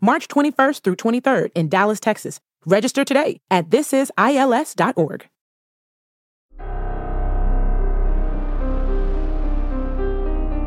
[0.00, 2.40] March 21st through 23rd in Dallas, Texas.
[2.64, 5.26] Register today at thisisils.org.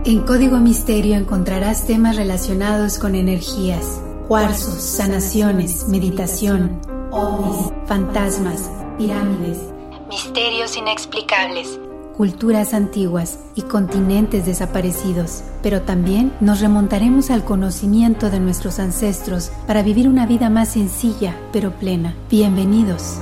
[0.05, 6.81] En Código Misterio encontrarás temas relacionados con energías, cuarzos, sanaciones, meditación,
[7.11, 9.59] ovnis, fantasmas, pirámides,
[10.07, 11.79] misterios inexplicables,
[12.19, 15.41] culturas antiguas y continentes desaparecidos.
[15.63, 21.33] Pero también nos remontaremos al conocimiento de nuestros ancestros para vivir una vida más sencilla
[21.53, 22.13] pero plena.
[22.29, 23.21] Bienvenidos.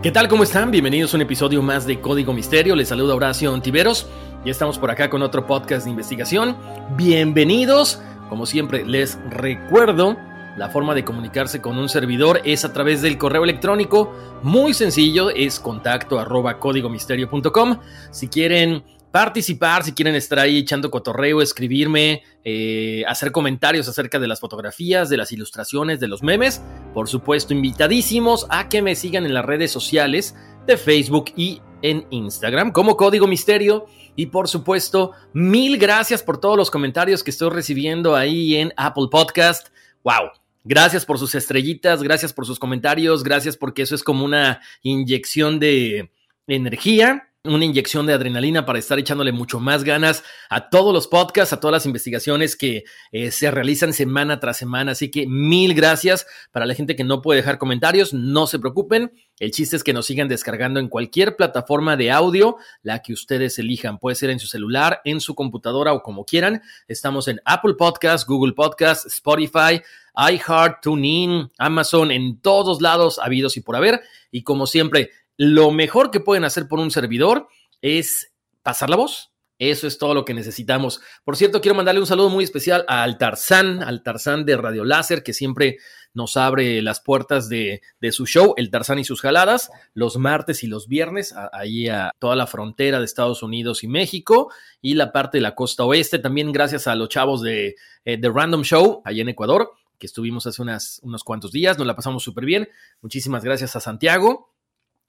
[0.00, 0.28] ¿Qué tal?
[0.28, 0.70] ¿Cómo están?
[0.70, 2.76] Bienvenidos a un episodio más de Código Misterio.
[2.76, 4.06] Les saluda Horacio Ontiveros.
[4.44, 6.56] Ya estamos por acá con otro podcast de investigación.
[6.96, 8.00] Bienvenidos.
[8.28, 10.16] Como siempre, les recuerdo,
[10.56, 14.12] la forma de comunicarse con un servidor es a través del correo electrónico.
[14.42, 17.80] Muy sencillo, es contacto arroba códigomisterio.com.
[18.10, 24.28] Si quieren participar, si quieren estar ahí echando cotorreo, escribirme, eh, hacer comentarios acerca de
[24.28, 26.62] las fotografías, de las ilustraciones, de los memes,
[26.92, 32.06] por supuesto, invitadísimos a que me sigan en las redes sociales de Facebook y en
[32.10, 33.86] Instagram como Código Misterio.
[34.16, 39.08] Y por supuesto, mil gracias por todos los comentarios que estoy recibiendo ahí en Apple
[39.10, 39.68] Podcast.
[40.02, 40.45] ¡Wow!
[40.68, 45.60] Gracias por sus estrellitas, gracias por sus comentarios, gracias porque eso es como una inyección
[45.60, 46.10] de
[46.48, 51.52] energía una inyección de adrenalina para estar echándole mucho más ganas a todos los podcasts,
[51.52, 54.92] a todas las investigaciones que eh, se realizan semana tras semana.
[54.92, 59.12] Así que mil gracias para la gente que no puede dejar comentarios, no se preocupen.
[59.38, 63.58] El chiste es que nos sigan descargando en cualquier plataforma de audio, la que ustedes
[63.58, 63.98] elijan.
[63.98, 66.62] Puede ser en su celular, en su computadora o como quieran.
[66.88, 69.82] Estamos en Apple Podcasts, Google Podcasts, Spotify,
[70.16, 74.00] iHeart, TuneIn, Amazon, en todos lados habidos y por haber.
[74.30, 77.48] Y como siempre, lo mejor que pueden hacer por un servidor
[77.82, 78.32] es
[78.62, 79.32] pasar la voz.
[79.58, 81.00] Eso es todo lo que necesitamos.
[81.24, 85.22] Por cierto, quiero mandarle un saludo muy especial al Tarzán, al Tarzán de Radio Láser,
[85.22, 85.78] que siempre
[86.12, 90.66] nos abre las puertas de, su show, el Tarzán y sus jaladas, los martes y
[90.66, 94.50] los viernes, ahí a toda la frontera de Estados Unidos y México,
[94.80, 98.62] y la parte de la costa oeste, también gracias a los chavos de eh, Random
[98.62, 102.68] Show, allá en Ecuador, que estuvimos hace unos cuantos días, nos la pasamos súper bien.
[103.00, 104.55] Muchísimas gracias a Santiago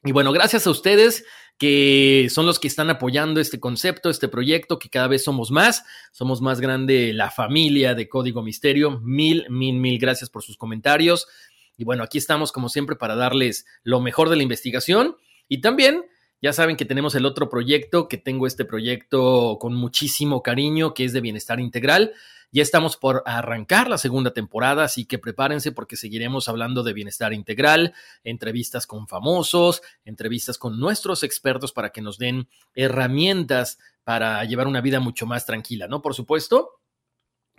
[0.08, 1.26] y bueno, gracias a ustedes
[1.58, 5.84] que son los que están apoyando este concepto, este proyecto, que cada vez somos más,
[6.12, 9.00] somos más grande la familia de Código Misterio.
[9.02, 11.28] Mil, mil, mil gracias por sus comentarios.
[11.76, 15.18] Y bueno, aquí estamos como siempre para darles lo mejor de la investigación
[15.48, 16.06] y también
[16.42, 21.06] ya saben que tenemos el otro proyecto, que tengo este proyecto con muchísimo cariño, que
[21.06, 22.14] es de bienestar integral.
[22.52, 27.34] Ya estamos por arrancar la segunda temporada, así que prepárense porque seguiremos hablando de bienestar
[27.34, 27.94] integral,
[28.24, 34.80] entrevistas con famosos, entrevistas con nuestros expertos para que nos den herramientas para llevar una
[34.80, 36.02] vida mucho más tranquila, ¿no?
[36.02, 36.80] Por supuesto.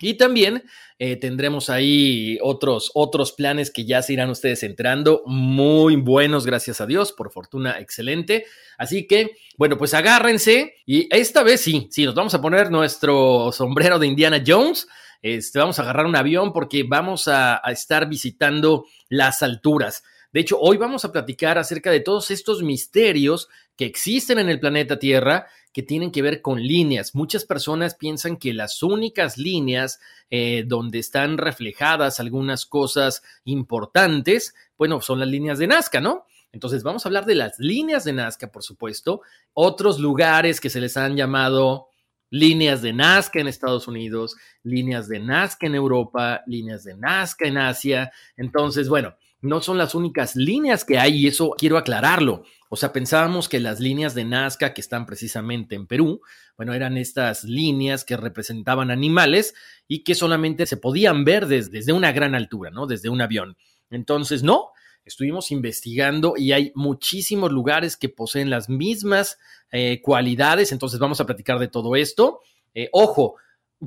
[0.01, 0.65] Y también
[0.99, 6.81] eh, tendremos ahí otros, otros planes que ya se irán ustedes entrando, muy buenos, gracias
[6.81, 8.47] a Dios, por fortuna, excelente.
[8.77, 13.51] Así que, bueno, pues agárrense y esta vez sí, sí, nos vamos a poner nuestro
[13.53, 14.87] sombrero de Indiana Jones.
[15.21, 20.05] Este, vamos a agarrar un avión porque vamos a, a estar visitando las alturas.
[20.33, 24.61] De hecho, hoy vamos a platicar acerca de todos estos misterios que existen en el
[24.61, 27.15] planeta Tierra que tienen que ver con líneas.
[27.15, 30.01] Muchas personas piensan que las únicas líneas
[30.31, 36.25] eh, donde están reflejadas algunas cosas importantes, bueno, son las líneas de Nazca, ¿no?
[36.53, 39.21] Entonces vamos a hablar de las líneas de Nazca, por supuesto,
[39.53, 41.89] otros lugares que se les han llamado
[42.31, 47.59] líneas de Nazca en Estados Unidos, líneas de Nazca en Europa, líneas de Nazca en
[47.59, 48.13] Asia.
[48.37, 52.45] Entonces, bueno, no son las únicas líneas que hay y eso quiero aclararlo.
[52.69, 56.21] O sea, pensábamos que las líneas de Nazca que están precisamente en Perú,
[56.57, 59.55] bueno, eran estas líneas que representaban animales
[59.87, 62.87] y que solamente se podían ver desde, una gran altura, ¿no?
[62.87, 63.57] Desde un avión.
[63.91, 64.73] Entonces, no,
[65.05, 69.39] estuvimos investigando y hay muchísimos lugares que poseen las mismas
[69.71, 72.41] eh, cualidades, entonces vamos a platicar de todo esto.
[72.75, 73.37] Eh, ojo,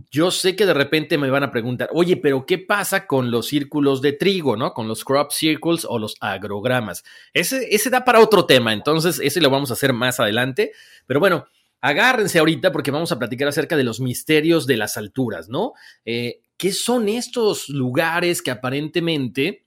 [0.09, 3.47] yo sé que de repente me van a preguntar, oye, pero ¿qué pasa con los
[3.47, 4.73] círculos de trigo, ¿no?
[4.73, 7.03] Con los crop circles o los agrogramas.
[7.33, 10.71] Ese, da para otro tema, entonces ese lo vamos a hacer más adelante.
[11.07, 11.45] Pero bueno,
[11.81, 15.73] agárrense ahorita porque vamos a platicar acerca de los misterios de las alturas, ¿no?
[16.05, 19.65] Eh, ¿Qué son estos lugares que aparentemente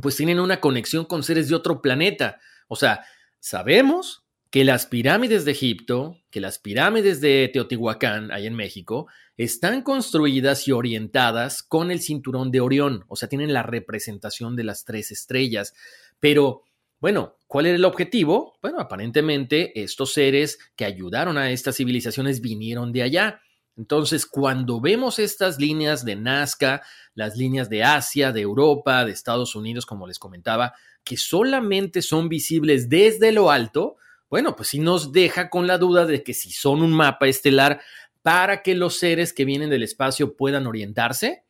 [0.00, 2.40] pues tienen una conexión con seres de otro planeta?
[2.66, 3.04] O sea,
[3.40, 4.24] sabemos
[4.54, 10.68] que las pirámides de Egipto, que las pirámides de Teotihuacán, ahí en México, están construidas
[10.68, 15.10] y orientadas con el cinturón de Orión, o sea, tienen la representación de las tres
[15.10, 15.74] estrellas.
[16.20, 16.62] Pero,
[17.00, 18.58] bueno, ¿cuál era el objetivo?
[18.62, 23.40] Bueno, aparentemente estos seres que ayudaron a estas civilizaciones vinieron de allá.
[23.76, 26.82] Entonces, cuando vemos estas líneas de Nazca,
[27.14, 32.28] las líneas de Asia, de Europa, de Estados Unidos, como les comentaba, que solamente son
[32.28, 33.96] visibles desde lo alto,
[34.30, 37.80] bueno, pues sí nos deja con la duda de que si son un mapa estelar
[38.24, 41.44] para que los seres que vienen del espacio puedan orientarse.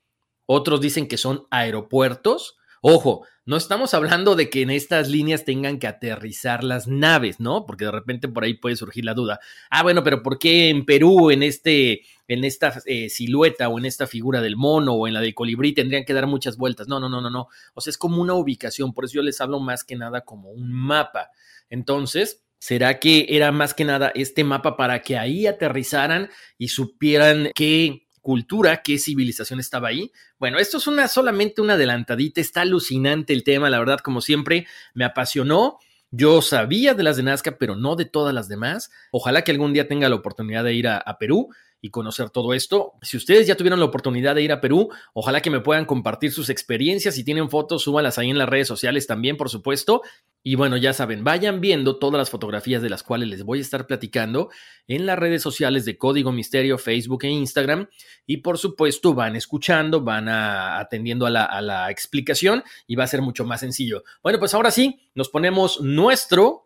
[0.45, 2.57] Otros dicen que son aeropuertos.
[2.83, 7.65] Ojo, no estamos hablando de que en estas líneas tengan que aterrizar las naves, ¿no?
[7.65, 9.39] Porque de repente por ahí puede surgir la duda.
[9.71, 13.85] Ah, bueno, pero ¿por qué en Perú, en este, en esta eh, silueta o en
[13.85, 16.89] esta figura del mono o en la del colibrí tendrían que dar muchas vueltas?
[16.89, 17.47] No, no, no, no, no.
[17.75, 18.93] O sea, es como una ubicación.
[18.93, 21.31] Por eso yo les hablo más que nada como un mapa.
[21.71, 27.51] Entonces, ¿Será que era más que nada este mapa para que ahí aterrizaran y supieran
[27.55, 30.11] qué cultura, qué civilización estaba ahí?
[30.39, 34.67] Bueno, esto es una solamente una adelantadita, está alucinante el tema, la verdad, como siempre,
[34.95, 35.77] me apasionó.
[36.11, 38.91] Yo sabía de las de Nazca, pero no de todas las demás.
[39.11, 41.51] Ojalá que algún día tenga la oportunidad de ir a, a Perú
[41.85, 42.95] y conocer todo esto.
[43.03, 46.33] Si ustedes ya tuvieron la oportunidad de ir a Perú, ojalá que me puedan compartir
[46.33, 47.15] sus experiencias.
[47.15, 50.01] Si tienen fotos, súbalas ahí en las redes sociales también, por supuesto.
[50.43, 53.61] Y bueno, ya saben, vayan viendo todas las fotografías de las cuales les voy a
[53.61, 54.49] estar platicando
[54.89, 57.91] en las redes sociales de Código Misterio, Facebook e Instagram.
[58.25, 63.09] Y por supuesto, van escuchando, van atendiendo a la, a la explicación y va a
[63.09, 64.05] ser mucho más sencillo.
[64.23, 66.64] Bueno, pues ahora sí, nos ponemos nuestro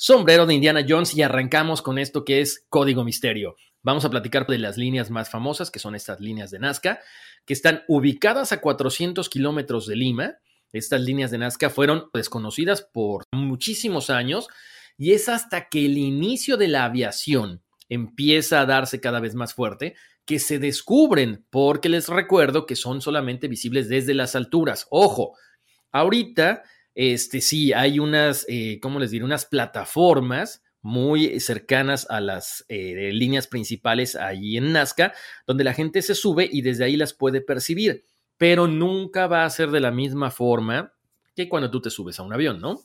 [0.00, 3.56] sombrero de Indiana Jones y arrancamos con esto que es Código Misterio.
[3.82, 7.00] Vamos a platicar de las líneas más famosas, que son estas líneas de Nazca,
[7.44, 10.38] que están ubicadas a 400 kilómetros de Lima.
[10.72, 14.48] Estas líneas de Nazca fueron desconocidas por muchísimos años
[14.96, 19.52] y es hasta que el inicio de la aviación empieza a darse cada vez más
[19.52, 24.86] fuerte que se descubren, porque les recuerdo que son solamente visibles desde las alturas.
[24.88, 25.36] Ojo,
[25.92, 26.62] ahorita,
[26.94, 29.24] este sí, hay unas, eh, ¿cómo les diré?
[29.24, 35.12] Unas plataformas muy cercanas a las eh, líneas principales allí en Nazca,
[35.46, 38.04] donde la gente se sube y desde ahí las puede percibir,
[38.38, 40.94] pero nunca va a ser de la misma forma
[41.36, 42.80] que cuando tú te subes a un avión, ¿no?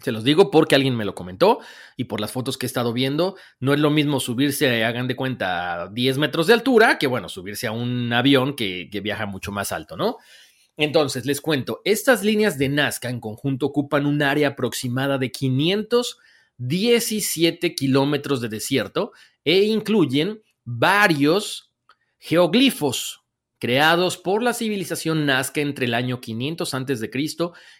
[0.00, 1.60] Se los digo porque alguien me lo comentó
[1.96, 5.16] y por las fotos que he estado viendo, no es lo mismo subirse, hagan de
[5.16, 9.24] cuenta, a 10 metros de altura que, bueno, subirse a un avión que, que viaja
[9.24, 10.18] mucho más alto, ¿no?
[10.76, 16.18] Entonces, les cuento, estas líneas de Nazca en conjunto ocupan un área aproximada de 500
[16.56, 19.12] 17 kilómetros de desierto
[19.44, 21.72] e incluyen varios
[22.18, 23.22] geoglifos
[23.58, 27.10] creados por la civilización Nazca entre el año 500 a.C.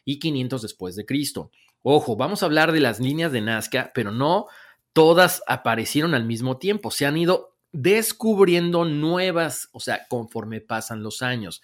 [0.04, 1.50] y 500 después de Cristo.
[1.82, 4.46] Ojo, vamos a hablar de las líneas de Nazca, pero no
[4.92, 11.20] todas aparecieron al mismo tiempo, se han ido descubriendo nuevas, o sea, conforme pasan los
[11.20, 11.62] años.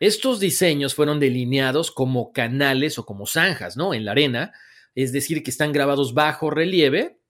[0.00, 3.94] Estos diseños fueron delineados como canales o como zanjas, ¿no?
[3.94, 4.52] En la arena,
[4.94, 7.20] es decir, que están grabados bajo relieve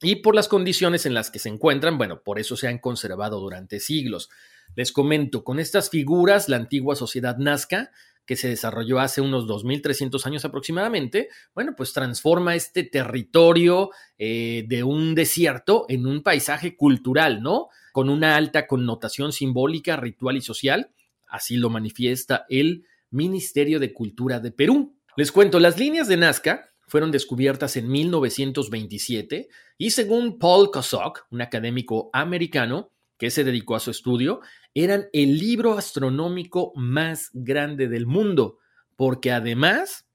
[0.00, 3.40] y por las condiciones en las que se encuentran, bueno, por eso se han conservado
[3.40, 4.30] durante siglos.
[4.76, 7.90] Les comento, con estas figuras, la antigua sociedad nazca,
[8.26, 14.82] que se desarrolló hace unos 2.300 años aproximadamente, bueno, pues transforma este territorio eh, de
[14.82, 17.68] un desierto en un paisaje cultural, ¿no?
[17.92, 20.90] Con una alta connotación simbólica, ritual y social.
[21.34, 24.94] Así lo manifiesta el Ministerio de Cultura de Perú.
[25.16, 31.42] Les cuento, las líneas de Nazca fueron descubiertas en 1927 y según Paul Kosok, un
[31.42, 34.42] académico americano que se dedicó a su estudio,
[34.74, 38.58] eran el libro astronómico más grande del mundo,
[38.94, 40.06] porque además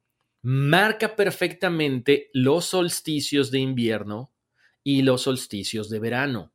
[0.41, 4.31] marca perfectamente los solsticios de invierno
[4.85, 6.53] y los solsticios de verano.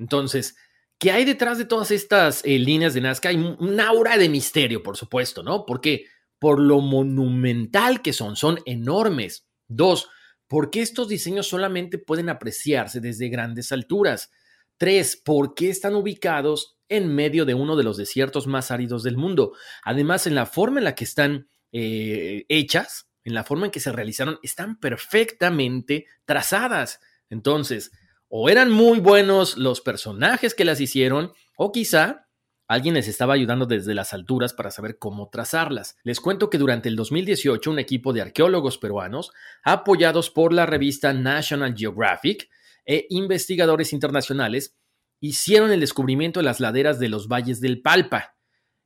[0.00, 0.56] Entonces,
[0.98, 3.28] ¿qué hay detrás de todas estas eh, líneas de Nazca?
[3.28, 5.64] Hay un aura de misterio, por supuesto, ¿no?
[5.64, 6.06] Porque
[6.38, 9.46] por lo monumental que son, son enormes.
[9.66, 10.08] Dos,
[10.46, 14.30] porque estos diseños solamente pueden apreciarse desde grandes alturas.
[14.76, 19.16] Tres, ¿por qué están ubicados en medio de uno de los desiertos más áridos del
[19.16, 19.52] mundo?
[19.82, 23.80] Además, en la forma en la que están eh, hechas, en la forma en que
[23.80, 27.00] se realizaron, están perfectamente trazadas.
[27.28, 27.90] Entonces,
[28.28, 32.28] o eran muy buenos los personajes que las hicieron, o quizá
[32.66, 35.96] alguien les estaba ayudando desde las alturas para saber cómo trazarlas.
[36.04, 39.32] Les cuento que durante el 2018 un equipo de arqueólogos peruanos,
[39.64, 42.50] apoyados por la revista National Geographic
[42.84, 44.76] e investigadores internacionales,
[45.20, 48.36] hicieron el descubrimiento de las laderas de los valles del Palpa.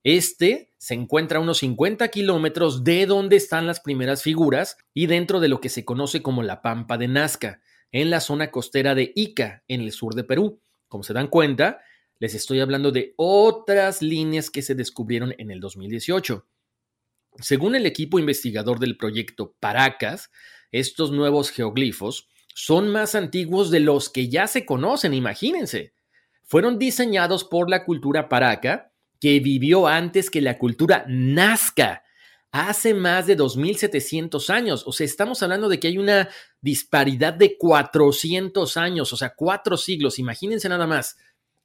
[0.04, 5.40] Este se encuentra a unos 50 kilómetros de donde están las primeras figuras y dentro
[5.40, 7.60] de lo que se conoce como la Pampa de Nazca
[7.92, 10.60] en la zona costera de Ica, en el sur de Perú.
[10.88, 11.80] Como se dan cuenta,
[12.18, 16.46] les estoy hablando de otras líneas que se descubrieron en el 2018.
[17.38, 20.30] Según el equipo investigador del proyecto Paracas,
[20.70, 25.94] estos nuevos geoglifos son más antiguos de los que ya se conocen, imagínense.
[26.44, 32.02] Fueron diseñados por la cultura Paraca, que vivió antes que la cultura Nazca,
[32.52, 34.84] hace más de 2700 años.
[34.86, 36.28] O sea, estamos hablando de que hay una
[36.60, 40.18] disparidad de 400 años, o sea, cuatro siglos.
[40.18, 41.16] Imagínense nada más.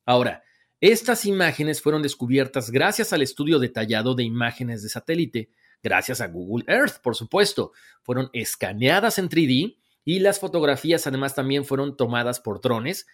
[0.06, 0.44] Ahora,
[0.79, 5.50] estas imágenes fueron descubiertas gracias al estudio detallado de imágenes de satélite,
[5.84, 7.74] gracias a Google Earth, por supuesto.
[8.03, 13.08] Fueron escaneadas en 3D y las fotografías además también fueron tomadas por drones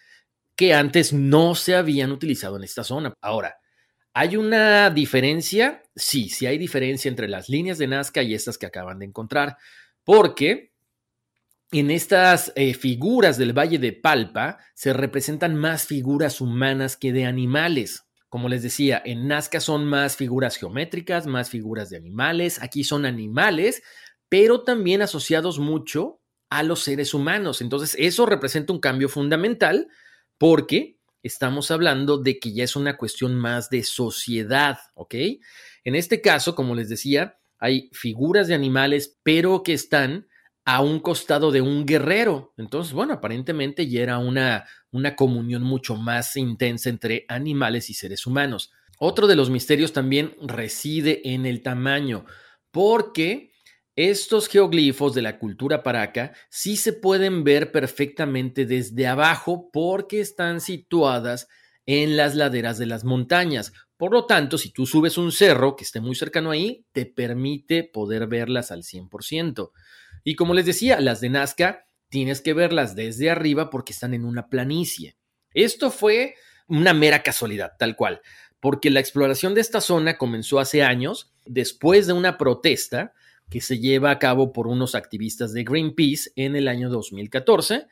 [0.54, 3.12] que antes no se habían utilizado en esta zona.
[3.20, 3.56] Ahora,
[4.16, 5.82] ¿Hay una diferencia?
[5.96, 9.56] Sí, sí hay diferencia entre las líneas de Nazca y estas que acaban de encontrar,
[10.04, 10.72] porque
[11.72, 17.26] en estas eh, figuras del Valle de Palpa se representan más figuras humanas que de
[17.26, 18.04] animales.
[18.28, 23.06] Como les decía, en Nazca son más figuras geométricas, más figuras de animales, aquí son
[23.06, 23.82] animales,
[24.28, 27.60] pero también asociados mucho a los seres humanos.
[27.60, 29.88] Entonces, eso representa un cambio fundamental
[30.38, 35.14] porque estamos hablando de que ya es una cuestión más de sociedad, ¿ok?
[35.82, 40.28] En este caso, como les decía, hay figuras de animales, pero que están
[40.66, 42.52] a un costado de un guerrero.
[42.58, 48.26] Entonces, bueno, aparentemente ya era una, una comunión mucho más intensa entre animales y seres
[48.26, 48.72] humanos.
[48.98, 52.26] Otro de los misterios también reside en el tamaño,
[52.70, 53.53] porque
[53.96, 60.60] estos geoglifos de la cultura paraca sí se pueden ver perfectamente desde abajo porque están
[60.60, 61.48] situadas
[61.86, 63.72] en las laderas de las montañas.
[63.96, 67.84] Por lo tanto, si tú subes un cerro que esté muy cercano ahí, te permite
[67.84, 69.70] poder verlas al 100%.
[70.24, 74.24] Y como les decía, las de Nazca tienes que verlas desde arriba porque están en
[74.24, 75.16] una planicie.
[75.52, 76.34] Esto fue
[76.66, 78.22] una mera casualidad, tal cual,
[78.58, 83.12] porque la exploración de esta zona comenzó hace años, después de una protesta
[83.50, 87.86] que se lleva a cabo por unos activistas de Greenpeace en el año 2014,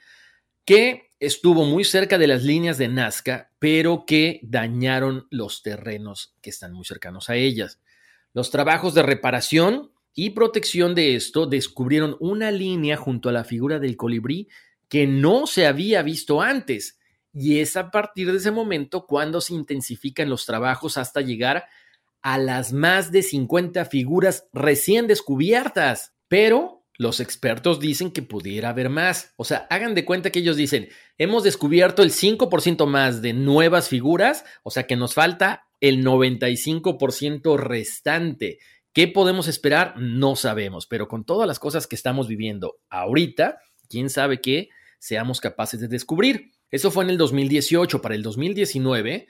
[0.65, 6.51] que estuvo muy cerca de las líneas de Nazca, pero que dañaron los terrenos que
[6.51, 7.81] están muy cercanos a ellas.
[8.33, 13.79] Los trabajos de reparación y protección de esto descubrieron una línea junto a la figura
[13.79, 14.49] del colibrí
[14.89, 16.99] que no se había visto antes.
[17.33, 21.65] Y es a partir de ese momento cuando se intensifican los trabajos hasta llegar
[22.23, 26.15] a las más de 50 figuras recién descubiertas.
[26.29, 29.35] Pero los expertos dicen que pudiera haber más.
[29.37, 30.89] O sea, hagan de cuenta que ellos dicen,
[31.19, 37.57] hemos descubierto el 5% más de nuevas figuras, o sea que nos falta el 95%
[37.57, 38.59] restante.
[38.93, 39.95] ¿Qué podemos esperar?
[39.99, 45.41] No sabemos, pero con todas las cosas que estamos viviendo ahorita, quién sabe qué seamos
[45.41, 46.53] capaces de descubrir.
[46.71, 48.01] Eso fue en el 2018.
[48.01, 49.27] Para el 2019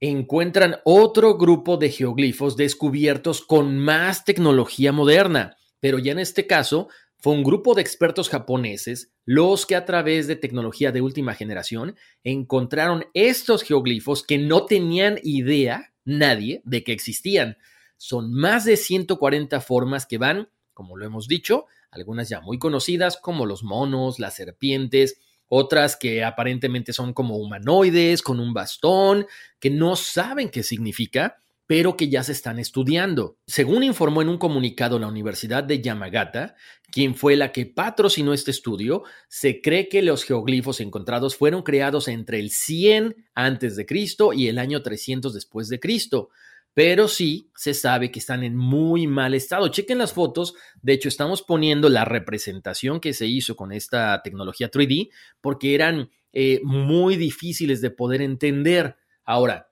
[0.00, 6.88] encuentran otro grupo de geoglifos descubiertos con más tecnología moderna, pero ya en este caso
[7.18, 11.96] fue un grupo de expertos japoneses los que a través de tecnología de última generación
[12.24, 17.56] encontraron estos geoglifos que no tenían idea nadie de que existían.
[17.96, 23.16] Son más de 140 formas que van, como lo hemos dicho, algunas ya muy conocidas
[23.16, 29.26] como los monos, las serpientes, otras que aparentemente son como humanoides con un bastón,
[29.60, 33.38] que no saben qué significa, pero que ya se están estudiando.
[33.46, 36.54] Según informó en un comunicado la Universidad de Yamagata,
[36.90, 42.06] quien fue la que patrocinó este estudio, se cree que los geoglifos encontrados fueron creados
[42.08, 46.30] entre el 100 antes de Cristo y el año 300 después de Cristo
[46.76, 49.68] pero sí se sabe que están en muy mal estado.
[49.68, 54.70] Chequen las fotos, de hecho estamos poniendo la representación que se hizo con esta tecnología
[54.70, 55.08] 3D
[55.40, 58.98] porque eran eh, muy difíciles de poder entender.
[59.24, 59.70] Ahora,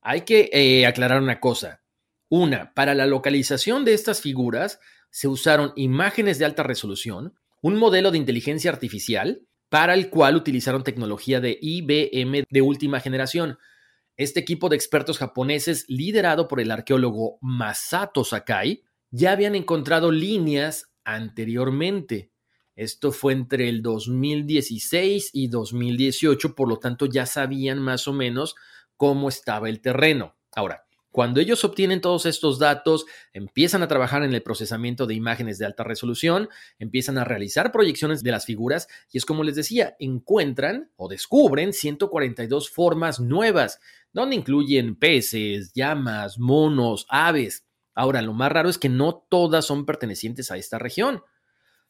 [0.00, 1.84] hay que eh, aclarar una cosa.
[2.28, 4.80] Una, para la localización de estas figuras
[5.10, 10.82] se usaron imágenes de alta resolución, un modelo de inteligencia artificial, para el cual utilizaron
[10.82, 13.58] tecnología de IBM de última generación.
[14.16, 20.90] Este equipo de expertos japoneses, liderado por el arqueólogo Masato Sakai, ya habían encontrado líneas
[21.04, 22.30] anteriormente.
[22.76, 28.54] Esto fue entre el 2016 y 2018, por lo tanto ya sabían más o menos
[28.96, 30.34] cómo estaba el terreno.
[30.54, 35.56] Ahora, cuando ellos obtienen todos estos datos, empiezan a trabajar en el procesamiento de imágenes
[35.56, 39.96] de alta resolución, empiezan a realizar proyecciones de las figuras y es como les decía,
[39.98, 43.80] encuentran o descubren 142 formas nuevas,
[44.16, 47.66] donde incluyen peces, llamas, monos, aves.
[47.94, 51.20] Ahora, lo más raro es que no todas son pertenecientes a esta región.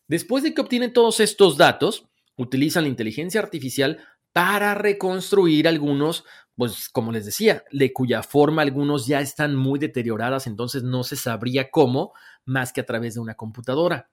[0.08, 4.00] Después de que obtienen todos estos datos, utilizan la inteligencia artificial
[4.32, 6.24] para reconstruir algunos,
[6.56, 11.14] pues como les decía, de cuya forma algunos ya están muy deterioradas, entonces no se
[11.14, 12.12] sabría cómo
[12.44, 14.10] más que a través de una computadora.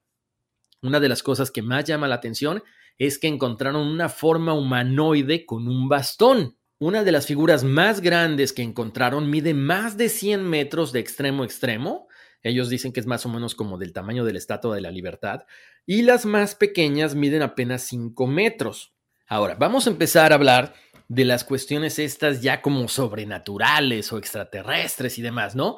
[0.84, 2.62] Una de las cosas que más llama la atención
[3.00, 6.58] es que encontraron una forma humanoide con un bastón.
[6.86, 11.44] Una de las figuras más grandes que encontraron mide más de 100 metros de extremo
[11.44, 12.10] a extremo.
[12.42, 14.92] Ellos dicen que es más o menos como del tamaño de la Estatua de la
[14.92, 15.46] Libertad.
[15.86, 18.92] Y las más pequeñas miden apenas 5 metros.
[19.28, 20.74] Ahora, vamos a empezar a hablar
[21.08, 25.78] de las cuestiones estas ya como sobrenaturales o extraterrestres y demás, ¿no?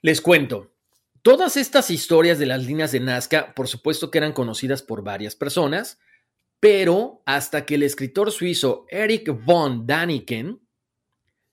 [0.00, 0.72] Les cuento,
[1.22, 5.36] todas estas historias de las líneas de Nazca, por supuesto que eran conocidas por varias
[5.36, 6.00] personas,
[6.62, 10.60] pero hasta que el escritor suizo Eric von Daniken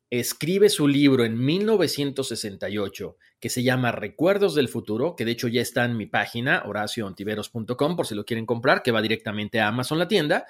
[0.07, 5.61] escribe su libro en 1968 que se llama Recuerdos del Futuro, que de hecho ya
[5.61, 9.97] está en mi página, horacioontiveros.com, por si lo quieren comprar, que va directamente a Amazon
[9.97, 10.45] la tienda.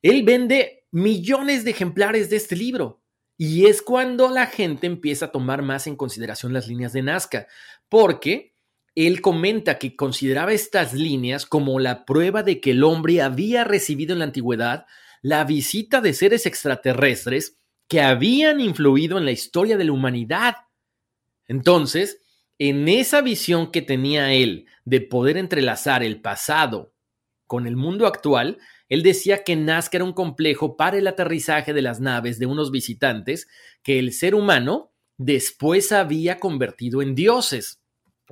[0.00, 3.02] Él vende millones de ejemplares de este libro.
[3.36, 7.46] Y es cuando la gente empieza a tomar más en consideración las líneas de Nazca,
[7.90, 8.51] porque
[8.94, 14.12] él comenta que consideraba estas líneas como la prueba de que el hombre había recibido
[14.12, 14.86] en la antigüedad
[15.22, 17.58] la visita de seres extraterrestres
[17.88, 20.56] que habían influido en la historia de la humanidad.
[21.46, 22.20] Entonces,
[22.58, 26.94] en esa visión que tenía él de poder entrelazar el pasado
[27.46, 31.82] con el mundo actual, él decía que Nazca era un complejo para el aterrizaje de
[31.82, 33.48] las naves de unos visitantes
[33.82, 37.81] que el ser humano después había convertido en dioses.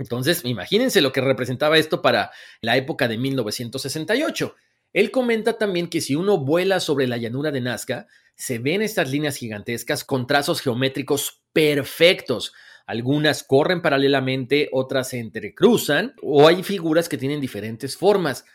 [0.01, 2.31] Entonces, imagínense lo que representaba esto para
[2.63, 4.57] la época de 1968.
[4.95, 9.11] Él comenta también que si uno vuela sobre la llanura de Nazca, se ven estas
[9.11, 12.55] líneas gigantescas con trazos geométricos perfectos.
[12.87, 18.47] Algunas corren paralelamente, otras se entrecruzan o hay figuras que tienen diferentes formas.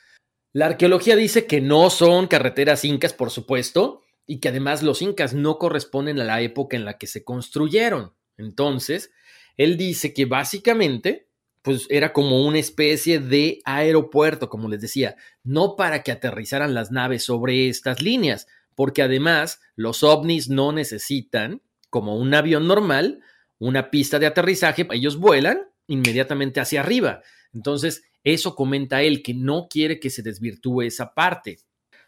[0.51, 5.36] La arqueología dice que no son carreteras incas, por supuesto, y que además los incas
[5.36, 8.13] no corresponden a la época en la que se construyeron.
[8.36, 9.12] Entonces,
[9.58, 11.24] él dice que básicamente,
[11.65, 16.91] pues era como una especie de aeropuerto, como les decía, no para que aterrizaran las
[16.91, 23.19] naves sobre estas líneas, porque además los ovnis no necesitan, como un avión normal,
[23.58, 27.23] una pista de aterrizaje, ellos vuelan inmediatamente hacia arriba.
[27.51, 31.58] Entonces, eso comenta él, que no quiere que se desvirtúe esa parte.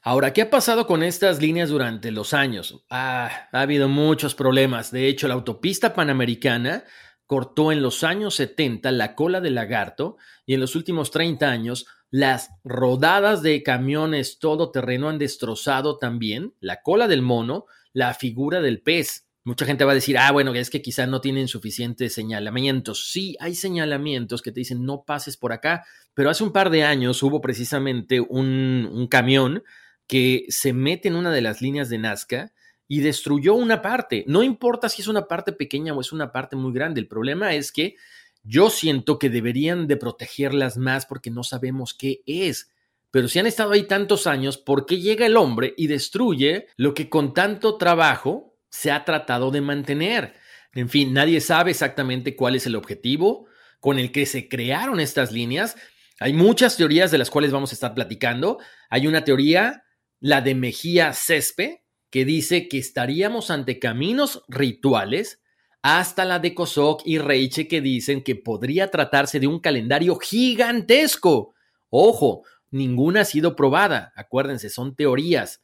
[0.03, 2.85] Ahora, ¿qué ha pasado con estas líneas durante los años?
[2.91, 4.91] Ah, ha habido muchos problemas.
[4.91, 6.83] De hecho, la autopista panamericana
[7.27, 11.85] cortó en los años 70 la cola del lagarto y en los últimos 30 años
[12.09, 18.81] las rodadas de camiones todoterreno han destrozado también la cola del mono, la figura del
[18.81, 19.27] pez.
[19.43, 23.11] Mucha gente va a decir, ah, bueno, es que quizás no tienen suficientes señalamientos.
[23.11, 26.83] Sí, hay señalamientos que te dicen no pases por acá, pero hace un par de
[26.83, 29.63] años hubo precisamente un, un camión
[30.07, 32.53] que se mete en una de las líneas de Nazca
[32.87, 34.23] y destruyó una parte.
[34.27, 37.53] No importa si es una parte pequeña o es una parte muy grande, el problema
[37.53, 37.95] es que
[38.43, 42.71] yo siento que deberían de protegerlas más porque no sabemos qué es.
[43.11, 46.93] Pero si han estado ahí tantos años, ¿por qué llega el hombre y destruye lo
[46.93, 50.33] que con tanto trabajo se ha tratado de mantener.
[50.73, 53.47] En fin, nadie sabe exactamente cuál es el objetivo
[53.79, 55.75] con el que se crearon estas líneas.
[56.19, 58.59] Hay muchas teorías de las cuales vamos a estar platicando.
[58.89, 59.83] Hay una teoría,
[60.19, 65.41] la de Mejía Cespe, que dice que estaríamos ante caminos rituales,
[65.81, 71.53] hasta la de Kosok y Reiche que dicen que podría tratarse de un calendario gigantesco.
[71.89, 74.11] Ojo, ninguna ha sido probada.
[74.15, 75.61] Acuérdense, son teorías.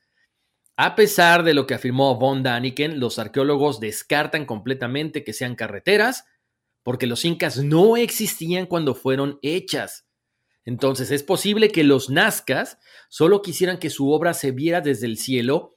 [0.75, 6.25] A pesar de lo que afirmó von Daniken, los arqueólogos descartan completamente que sean carreteras,
[6.83, 10.05] porque los incas no existían cuando fueron hechas.
[10.65, 12.77] Entonces es posible que los nazcas
[13.09, 15.72] solo quisieran que su obra se viera desde el cielo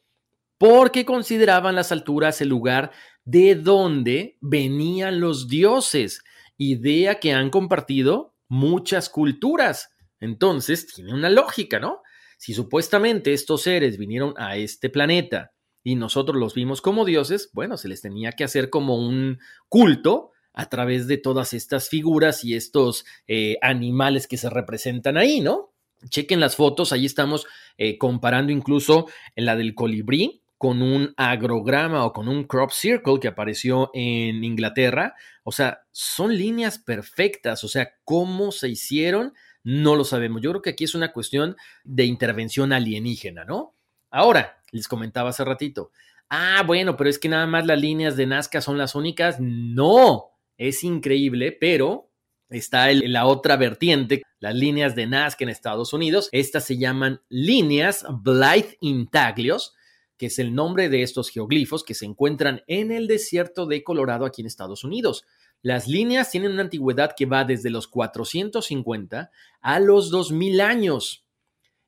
[0.58, 2.92] porque consideraban las alturas el lugar
[3.24, 6.22] de donde venían los dioses.
[6.58, 9.90] idea que han compartido muchas culturas.
[10.20, 12.00] Entonces, tiene una lógica, ¿no?
[12.38, 17.76] Si supuestamente estos seres vinieron a este planeta y nosotros los vimos como dioses, bueno,
[17.76, 19.38] se les tenía que hacer como un
[19.68, 25.40] culto a través de todas estas figuras y estos eh, animales que se representan ahí,
[25.40, 25.74] ¿no?
[26.08, 32.04] Chequen las fotos, ahí estamos eh, comparando incluso en la del colibrí con un agrograma
[32.04, 35.14] o con un crop circle que apareció en Inglaterra.
[35.44, 37.62] O sea, son líneas perfectas.
[37.64, 40.42] O sea, cómo se hicieron, no lo sabemos.
[40.42, 43.74] Yo creo que aquí es una cuestión de intervención alienígena, ¿no?
[44.10, 45.90] Ahora, les comentaba hace ratito.
[46.28, 49.36] Ah, bueno, pero es que nada más las líneas de Nazca son las únicas.
[49.38, 52.10] No, es increíble, pero
[52.48, 56.28] está la otra vertiente, las líneas de Nazca en Estados Unidos.
[56.32, 59.75] Estas se llaman líneas Blythe Intaglios
[60.16, 64.24] que es el nombre de estos geoglifos que se encuentran en el desierto de Colorado
[64.24, 65.24] aquí en Estados Unidos.
[65.62, 71.24] Las líneas tienen una antigüedad que va desde los 450 a los 2000 años.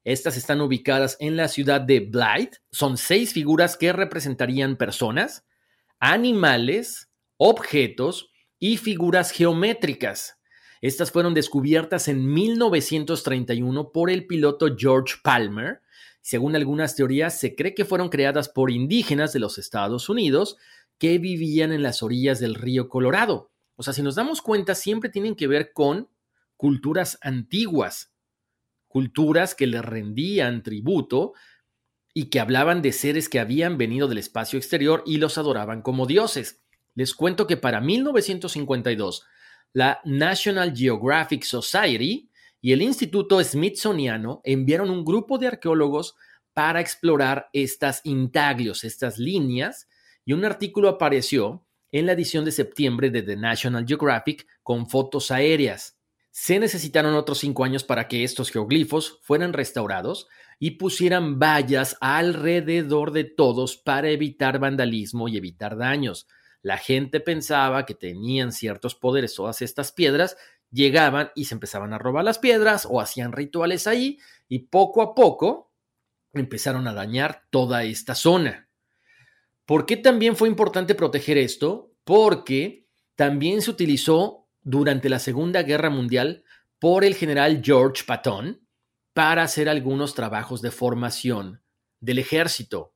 [0.04, 2.58] Estas están ubicadas en la ciudad de Blythe.
[2.72, 5.46] Son seis figuras que representarían personas,
[5.98, 10.38] animales, objetos y figuras geométricas.
[10.80, 15.82] Estas fueron descubiertas en 1931 por el piloto George Palmer
[16.28, 20.58] según algunas teorías, se cree que fueron creadas por indígenas de los Estados Unidos
[20.98, 23.50] que vivían en las orillas del río Colorado.
[23.76, 26.10] O sea, si nos damos cuenta, siempre tienen que ver con
[26.58, 28.12] culturas antiguas,
[28.88, 31.32] culturas que le rendían tributo
[32.12, 36.04] y que hablaban de seres que habían venido del espacio exterior y los adoraban como
[36.04, 36.60] dioses.
[36.94, 39.24] Les cuento que para 1952,
[39.72, 42.27] la National Geographic Society
[42.60, 46.14] y el Instituto Smithsoniano enviaron un grupo de arqueólogos
[46.54, 49.88] para explorar estas intaglios, estas líneas,
[50.24, 55.30] y un artículo apareció en la edición de septiembre de The National Geographic con fotos
[55.30, 55.98] aéreas.
[56.30, 63.12] Se necesitaron otros cinco años para que estos geoglifos fueran restaurados y pusieran vallas alrededor
[63.12, 66.26] de todos para evitar vandalismo y evitar daños.
[66.60, 70.36] La gente pensaba que tenían ciertos poderes todas estas piedras
[70.70, 75.14] llegaban y se empezaban a robar las piedras o hacían rituales ahí y poco a
[75.14, 75.72] poco
[76.32, 78.68] empezaron a dañar toda esta zona.
[79.64, 81.92] ¿Por qué también fue importante proteger esto?
[82.04, 86.44] Porque también se utilizó durante la Segunda Guerra Mundial
[86.78, 88.66] por el general George Patton
[89.12, 91.62] para hacer algunos trabajos de formación
[92.00, 92.94] del ejército.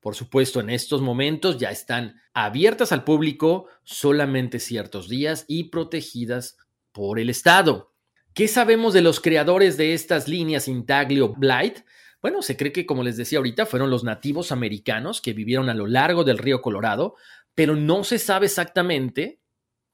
[0.00, 6.56] Por supuesto, en estos momentos ya están abiertas al público solamente ciertos días y protegidas
[6.92, 7.92] por el Estado.
[8.34, 11.80] ¿Qué sabemos de los creadores de estas líneas Intaglio Blight?
[12.22, 15.74] Bueno, se cree que, como les decía ahorita, fueron los nativos americanos que vivieron a
[15.74, 17.16] lo largo del río Colorado,
[17.54, 19.40] pero no se sabe exactamente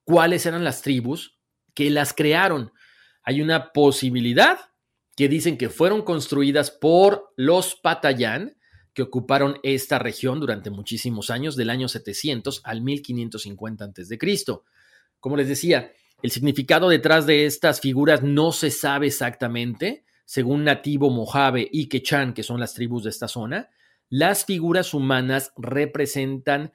[0.05, 1.39] cuáles eran las tribus
[1.75, 2.73] que las crearon.
[3.23, 4.59] Hay una posibilidad
[5.17, 8.57] que dicen que fueron construidas por los Patayán,
[8.93, 14.19] que ocuparon esta región durante muchísimos años, del año 700 al 1550 a.C.
[15.21, 20.05] Como les decía, el significado detrás de estas figuras no se sabe exactamente.
[20.25, 23.71] Según Nativo Mojave y Quechan, que son las tribus de esta zona,
[24.09, 26.73] las figuras humanas representan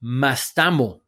[0.00, 1.04] Mastamo,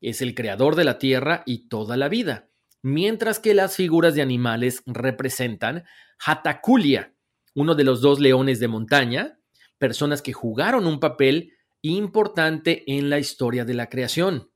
[0.00, 2.50] es el creador de la tierra y toda la vida,
[2.82, 5.84] mientras que las figuras de animales representan
[6.24, 7.14] Hatakulia,
[7.54, 9.38] uno de los dos leones de montaña,
[9.78, 14.50] personas que jugaron un papel importante en la historia de la creación.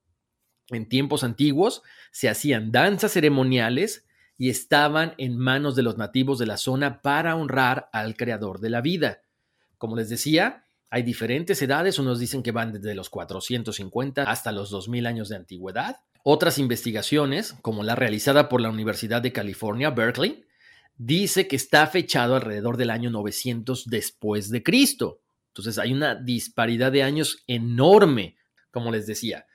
[0.70, 6.47] En tiempos antiguos se hacían danzas ceremoniales y estaban en manos de los nativos de
[6.47, 9.23] la zona para honrar al creador de la vida.
[9.79, 14.71] Como les decía, hay diferentes edades, unos dicen que van desde los 450 hasta los
[14.71, 15.97] 2000 años de antigüedad.
[16.23, 20.44] Otras investigaciones, como la realizada por la Universidad de California, Berkeley,
[20.97, 25.21] dice que está fechado alrededor del año 900 después de Cristo.
[25.49, 28.37] Entonces hay una disparidad de años enorme,
[28.71, 29.47] como les decía.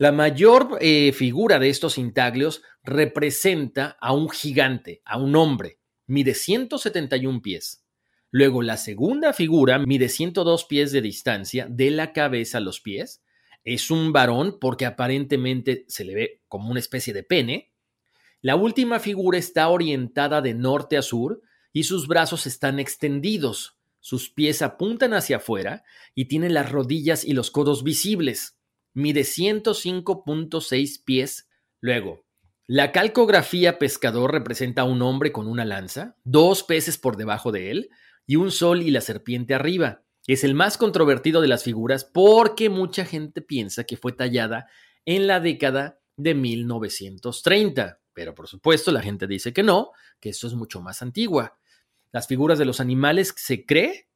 [0.00, 5.78] La mayor eh, figura de estos intaglios representa a un gigante, a un hombre.
[6.06, 7.84] Mide 171 pies.
[8.30, 13.22] Luego la segunda figura mide 102 pies de distancia de la cabeza a los pies.
[13.62, 17.70] Es un varón porque aparentemente se le ve como una especie de pene.
[18.40, 21.42] La última figura está orientada de norte a sur
[21.74, 23.76] y sus brazos están extendidos.
[24.00, 25.84] Sus pies apuntan hacia afuera
[26.14, 28.56] y tiene las rodillas y los codos visibles
[28.94, 31.48] mide 105.6 pies.
[31.80, 32.24] Luego,
[32.66, 37.70] la calcografía pescador representa a un hombre con una lanza, dos peces por debajo de
[37.70, 37.90] él
[38.26, 40.04] y un sol y la serpiente arriba.
[40.26, 44.68] Es el más controvertido de las figuras porque mucha gente piensa que fue tallada
[45.04, 48.00] en la década de 1930.
[48.12, 51.58] Pero por supuesto la gente dice que no, que esto es mucho más antigua.
[52.12, 54.08] Las figuras de los animales se cree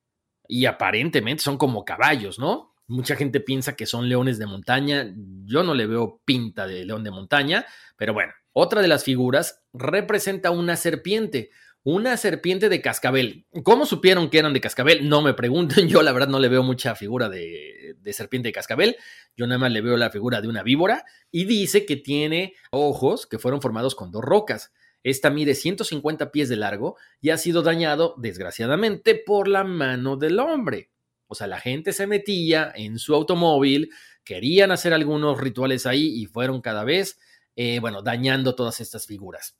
[0.46, 2.73] y aparentemente son como caballos, ¿no?
[2.86, 5.14] Mucha gente piensa que son leones de montaña.
[5.46, 7.64] Yo no le veo pinta de león de montaña,
[7.96, 11.50] pero bueno, otra de las figuras representa una serpiente,
[11.82, 13.46] una serpiente de cascabel.
[13.62, 15.08] ¿Cómo supieron que eran de cascabel?
[15.08, 18.96] No me pregunten, yo la verdad no le veo mucha figura de, serpiente de cascabel,
[19.36, 23.26] yo nada más le veo la figura de una víbora y dice que tiene ojos
[23.26, 24.72] que fueron formados con dos rocas.
[25.02, 30.38] Esta mide 150 pies de largo y ha sido dañado, desgraciadamente, por la mano del
[30.38, 30.90] hombre.
[31.34, 33.90] O sea, la gente se metía en su automóvil,
[34.22, 37.18] querían hacer algunos rituales ahí y fueron cada vez,
[37.56, 39.56] eh, bueno, dañando todas estas figuras.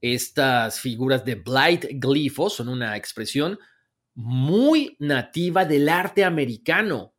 [0.00, 3.58] Estas figuras de blight glifos son una expresión
[4.14, 7.14] muy nativa del arte americano.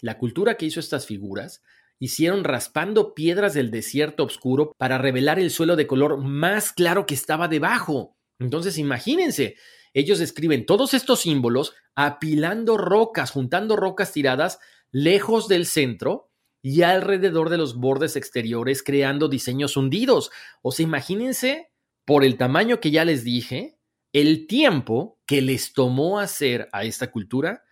[0.00, 1.62] La cultura que hizo estas figuras
[1.98, 7.14] hicieron raspando piedras del desierto oscuro para revelar el suelo de color más claro que
[7.14, 8.16] estaba debajo.
[8.38, 9.56] Entonces, imagínense,
[9.94, 14.58] ellos describen todos estos símbolos apilando rocas, juntando rocas tiradas
[14.90, 16.30] lejos del centro
[16.62, 20.30] y alrededor de los bordes exteriores, creando diseños hundidos.
[20.62, 21.72] O sea, imagínense,
[22.04, 23.78] por el tamaño que ya les dije,
[24.12, 27.64] el tiempo que les tomó hacer a esta cultura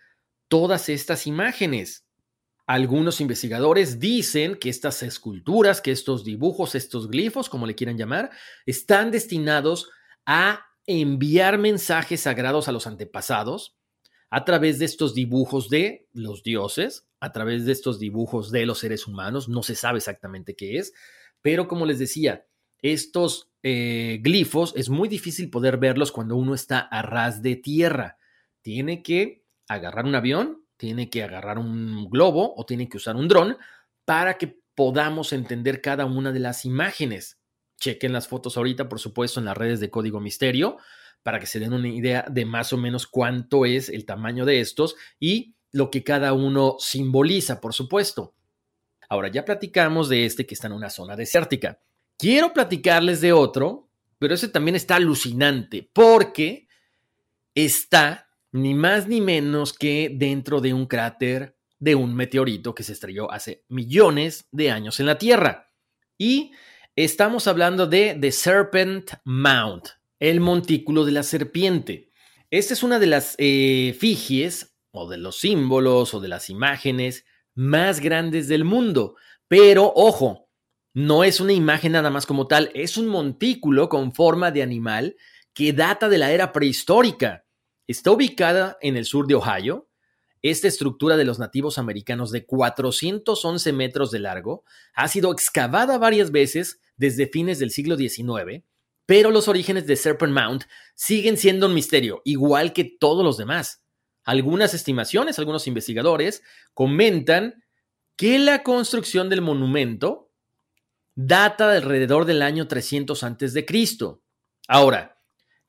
[0.47, 2.05] todas estas imágenes.
[2.67, 8.31] Algunos investigadores dicen que estas esculturas, que estos dibujos, estos glifos, como le quieran llamar,
[8.65, 9.89] están destinados
[10.25, 10.65] a
[10.99, 13.77] enviar mensajes sagrados a los antepasados
[14.29, 18.79] a través de estos dibujos de los dioses, a través de estos dibujos de los
[18.79, 19.49] seres humanos.
[19.49, 20.93] No se sabe exactamente qué es,
[21.41, 22.45] pero como les decía,
[22.81, 28.17] estos eh, glifos es muy difícil poder verlos cuando uno está a ras de tierra.
[28.61, 33.27] Tiene que agarrar un avión, tiene que agarrar un globo o tiene que usar un
[33.27, 33.57] dron
[34.05, 37.40] para que podamos entender cada una de las imágenes.
[37.81, 40.77] Chequen las fotos ahorita, por supuesto, en las redes de Código Misterio
[41.23, 44.59] para que se den una idea de más o menos cuánto es el tamaño de
[44.59, 48.33] estos y lo que cada uno simboliza, por supuesto.
[49.09, 51.79] Ahora ya platicamos de este que está en una zona desértica.
[52.17, 53.89] Quiero platicarles de otro,
[54.19, 56.67] pero ese también está alucinante porque
[57.55, 62.93] está ni más ni menos que dentro de un cráter de un meteorito que se
[62.93, 65.71] estrelló hace millones de años en la Tierra.
[66.17, 66.51] Y
[67.03, 69.87] estamos hablando de The Serpent Mount,
[70.19, 72.11] el montículo de la serpiente.
[72.51, 77.25] Esta es una de las eh, efigies o de los símbolos o de las imágenes
[77.55, 79.15] más grandes del mundo.
[79.47, 80.49] Pero ojo,
[80.93, 85.15] no es una imagen nada más como tal, es un montículo con forma de animal
[85.53, 87.45] que data de la era prehistórica.
[87.87, 89.89] Está ubicada en el sur de Ohio.
[90.43, 96.31] Esta estructura de los nativos americanos de 411 metros de largo ha sido excavada varias
[96.31, 98.63] veces desde fines del siglo XIX,
[99.07, 103.83] pero los orígenes de Serpent Mount siguen siendo un misterio, igual que todos los demás.
[104.23, 106.43] Algunas estimaciones, algunos investigadores
[106.75, 107.63] comentan
[108.15, 110.31] que la construcción del monumento
[111.15, 113.65] data de alrededor del año 300 a.C.
[114.67, 115.17] Ahora,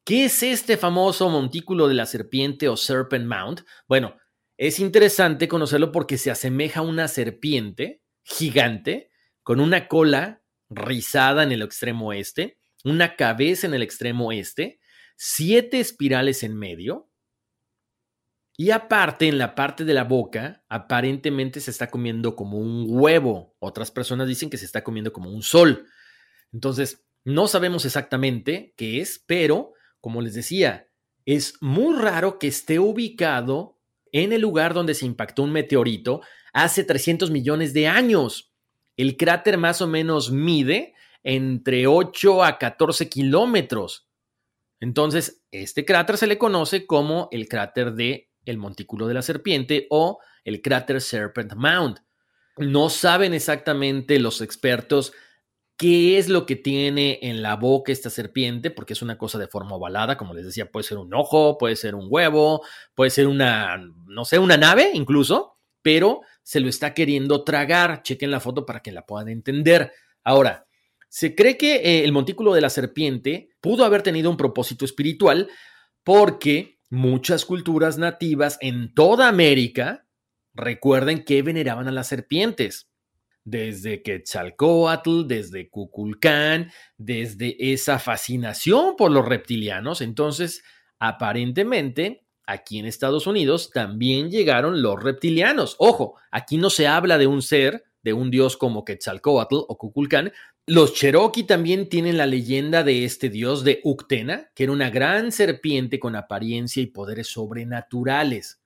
[0.05, 3.61] ¿Qué es este famoso montículo de la serpiente o Serpent Mount?
[3.87, 4.17] Bueno,
[4.57, 9.13] es interesante conocerlo porque se asemeja a una serpiente gigante
[9.45, 10.42] con una cola
[10.75, 14.81] rizada en el extremo este, una cabeza en el extremo este,
[15.17, 17.09] siete espirales en medio.
[18.57, 23.57] Y aparte, en la parte de la boca, aparentemente se está comiendo como un huevo.
[23.59, 25.87] Otras personas dicen que se está comiendo como un sol.
[26.53, 30.89] Entonces, no sabemos exactamente qué es, pero como les decía,
[31.25, 33.81] es muy raro que esté ubicado
[34.11, 36.21] en el lugar donde se impactó un meteorito
[36.53, 38.52] hace 300 millones de años.
[38.97, 44.09] El cráter más o menos mide entre 8 a 14 kilómetros.
[44.81, 49.87] Entonces, este cráter se le conoce como el cráter de el montículo de la serpiente
[49.91, 51.99] o el cráter Serpent Mound.
[52.57, 55.13] No saben exactamente los expertos
[55.77, 59.49] qué es lo que tiene en la boca esta serpiente, porque es una cosa de
[59.49, 62.63] forma ovalada, como les decía, puede ser un ojo, puede ser un huevo,
[62.95, 68.03] puede ser una, no sé, una nave incluso, pero se lo está queriendo tragar.
[68.03, 69.93] Chequen la foto para que la puedan entender.
[70.25, 70.67] Ahora,
[71.09, 75.49] se cree que eh, el montículo de la serpiente pudo haber tenido un propósito espiritual
[76.05, 80.07] porque muchas culturas nativas en toda América
[80.55, 82.89] recuerden que veneraban a las serpientes
[83.45, 90.01] desde Quetzalcoatl, desde Cuculcán, desde esa fascinación por los reptilianos.
[90.01, 90.63] Entonces,
[90.99, 95.77] aparentemente, aquí en Estados Unidos también llegaron los reptilianos.
[95.79, 100.33] Ojo, aquí no se habla de un ser de un dios como Quetzalcoatl o Kukulcán.
[100.67, 105.33] Los Cherokee también tienen la leyenda de este dios de Uctena, que era una gran
[105.33, 108.61] serpiente con apariencia y poderes sobrenaturales.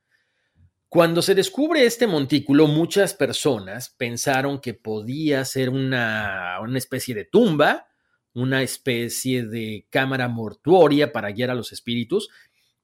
[0.88, 7.24] Cuando se descubre este montículo, muchas personas pensaron que podía ser una, una especie de
[7.24, 7.88] tumba,
[8.34, 12.28] una especie de cámara mortuoria para guiar a los espíritus,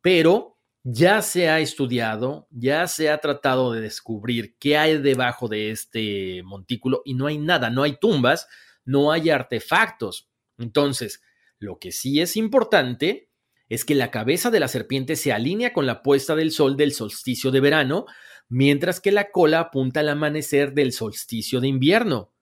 [0.00, 0.52] pero
[0.85, 6.42] ya se ha estudiado, ya se ha tratado de descubrir qué hay debajo de este
[6.42, 8.49] montículo y no hay nada, no hay tumbas,
[8.85, 10.29] no hay artefactos.
[10.59, 11.23] Entonces,
[11.59, 13.29] lo que sí es importante
[13.68, 16.92] es que la cabeza de la serpiente se alinea con la puesta del sol del
[16.92, 18.07] solsticio de verano,
[18.49, 22.33] mientras que la cola apunta al amanecer del solsticio de invierno.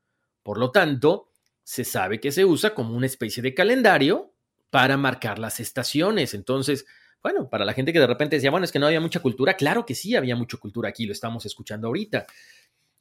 [0.42, 1.28] Por lo tanto,
[1.62, 4.32] se sabe que se usa como una especie de calendario
[4.70, 6.34] para marcar las estaciones.
[6.34, 6.86] Entonces,
[7.22, 9.54] bueno, para la gente que de repente decía, bueno, es que no había mucha cultura,
[9.54, 12.26] claro que sí había mucha cultura aquí, lo estamos escuchando ahorita.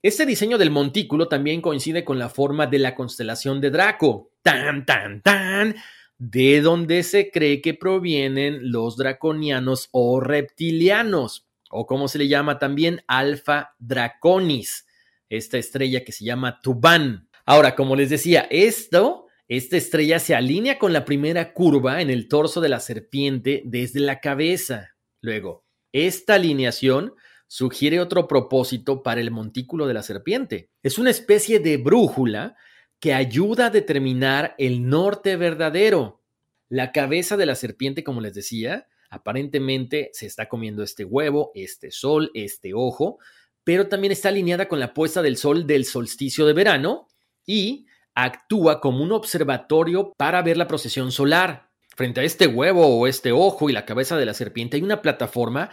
[0.01, 4.86] Este diseño del montículo también coincide con la forma de la constelación de Draco, tan,
[4.86, 5.75] tan, tan,
[6.17, 12.60] de donde se cree que provienen los draconianos o reptilianos, o como se le llama
[12.60, 14.86] también Alpha Draconis,
[15.29, 17.29] esta estrella que se llama Tuban.
[17.45, 22.27] Ahora, como les decía, esto esta estrella se alinea con la primera curva en el
[22.27, 24.95] torso de la serpiente desde la cabeza.
[25.21, 27.15] Luego, esta alineación
[27.47, 30.69] sugiere otro propósito para el montículo de la serpiente.
[30.83, 32.55] Es una especie de brújula
[32.99, 36.21] que ayuda a determinar el norte verdadero.
[36.69, 41.89] La cabeza de la serpiente, como les decía, aparentemente se está comiendo este huevo, este
[41.89, 43.17] sol, este ojo,
[43.63, 47.07] pero también está alineada con la puesta del sol del solsticio de verano
[47.47, 47.88] y
[48.23, 51.69] actúa como un observatorio para ver la procesión solar.
[51.95, 55.01] Frente a este huevo o este ojo y la cabeza de la serpiente hay una
[55.01, 55.69] plataforma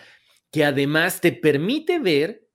[0.51, 2.49] que además te permite ver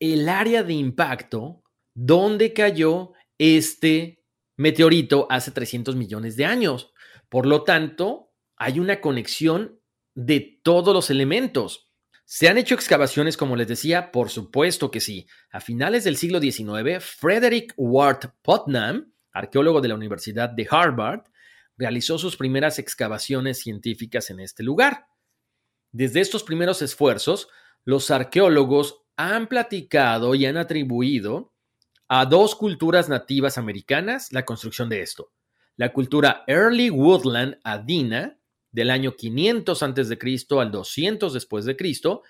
[0.00, 1.62] el área de impacto
[1.94, 4.24] donde cayó este
[4.56, 6.92] meteorito hace 300 millones de años.
[7.28, 9.80] Por lo tanto, hay una conexión
[10.14, 11.90] de todos los elementos.
[12.24, 14.10] ¿Se han hecho excavaciones, como les decía?
[14.10, 15.26] Por supuesto que sí.
[15.50, 21.22] A finales del siglo XIX, Frederick Ward Putnam arqueólogo de la Universidad de Harvard,
[21.76, 25.06] realizó sus primeras excavaciones científicas en este lugar.
[25.90, 27.48] Desde estos primeros esfuerzos,
[27.84, 31.52] los arqueólogos han platicado y han atribuido
[32.08, 35.32] a dos culturas nativas americanas la construcción de esto.
[35.76, 38.38] La cultura Early Woodland Adina,
[38.70, 40.18] del año 500 a.C.
[40.58, 42.22] al 200 después de Cristo,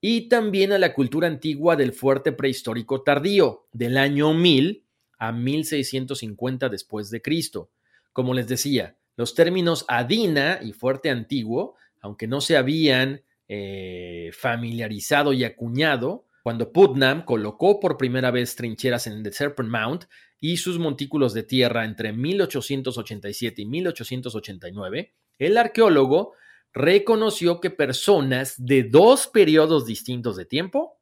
[0.00, 4.87] y también a la cultura antigua del fuerte prehistórico tardío, del año 1000
[5.18, 7.70] a 1650 después de Cristo.
[8.12, 15.32] Como les decía, los términos Adina y fuerte antiguo, aunque no se habían eh, familiarizado
[15.32, 20.04] y acuñado, cuando Putnam colocó por primera vez trincheras en The Serpent Mount
[20.40, 26.32] y sus montículos de tierra entre 1887 y 1889, el arqueólogo
[26.72, 30.98] reconoció que personas de dos periodos distintos de tiempo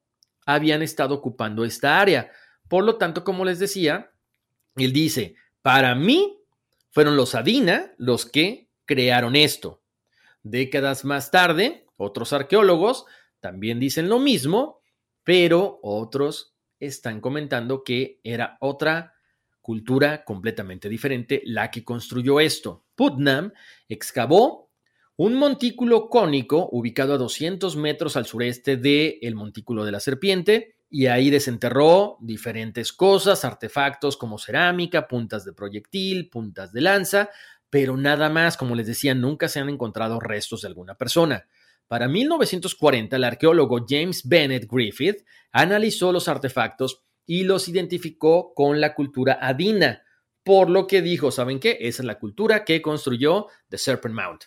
[0.47, 2.31] habían estado ocupando esta área,
[2.69, 4.13] por lo tanto, como les decía,
[4.77, 6.39] él dice, para mí
[6.91, 9.83] fueron los Adina los que crearon esto.
[10.43, 13.05] Décadas más tarde, otros arqueólogos
[13.41, 14.81] también dicen lo mismo,
[15.25, 19.15] pero otros están comentando que era otra
[19.61, 22.85] cultura completamente diferente la que construyó esto.
[22.95, 23.53] Putnam
[23.89, 24.71] excavó
[25.17, 30.76] un montículo cónico ubicado a 200 metros al sureste del el montículo de la serpiente,
[30.89, 37.31] y ahí desenterró diferentes cosas, artefactos como cerámica, puntas de proyectil, puntas de lanza,
[37.71, 41.47] pero nada más, como les decía, nunca se han encontrado restos de alguna persona.
[41.89, 48.95] Para 1940, el arqueólogo James Bennett Griffith analizó los artefactos y los identificó con la
[48.95, 50.03] cultura adina,
[50.45, 51.77] por lo que dijo, ¿saben qué?
[51.81, 54.45] Esa es la cultura que construyó The Serpent Mount.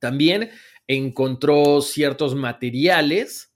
[0.00, 0.50] También
[0.88, 3.55] encontró ciertos materiales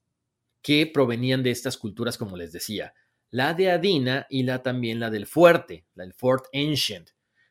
[0.62, 2.94] que provenían de estas culturas, como les decía,
[3.30, 7.10] la de Adina y la también la del Fuerte, la del Fort Ancient,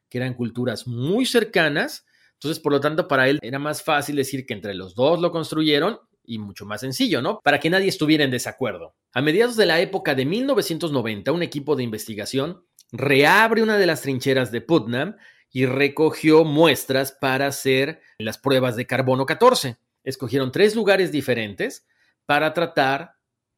[0.10, 2.06] que eran culturas muy cercanas.
[2.34, 5.32] Entonces, por lo tanto, para él era más fácil decir que entre los dos lo
[5.32, 7.40] construyeron y mucho más sencillo, ¿no?
[7.44, 8.96] Para que nadie estuviera en desacuerdo.
[9.14, 14.02] A mediados de la época de 1990, un equipo de investigación reabre una de las
[14.02, 15.16] trincheras de Putnam
[15.52, 19.78] y recogió muestras para hacer las pruebas de carbono 14.
[20.04, 21.88] Escogieron tres lugares diferentes
[22.30, 23.16] para tratar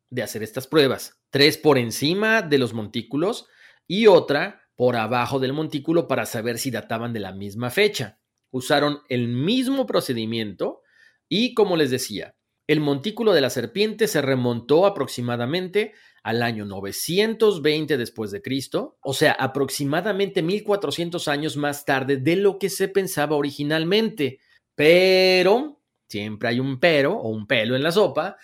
[0.09, 1.19] de hacer estas pruebas.
[1.29, 3.47] Tres por encima de los montículos
[3.85, 8.21] y otra por abajo del montículo para saber si databan de la misma fecha.
[8.49, 10.83] Usaron el mismo procedimiento
[11.27, 15.91] y, como les decía, El montículo de la serpiente se remontó aproximadamente
[16.23, 22.57] al año 920 después de Cristo, o sea, aproximadamente 1400 años más tarde de lo
[22.57, 24.39] que se pensaba originalmente.
[24.75, 28.37] Pero, siempre hay un pero o un pelo en la sopa,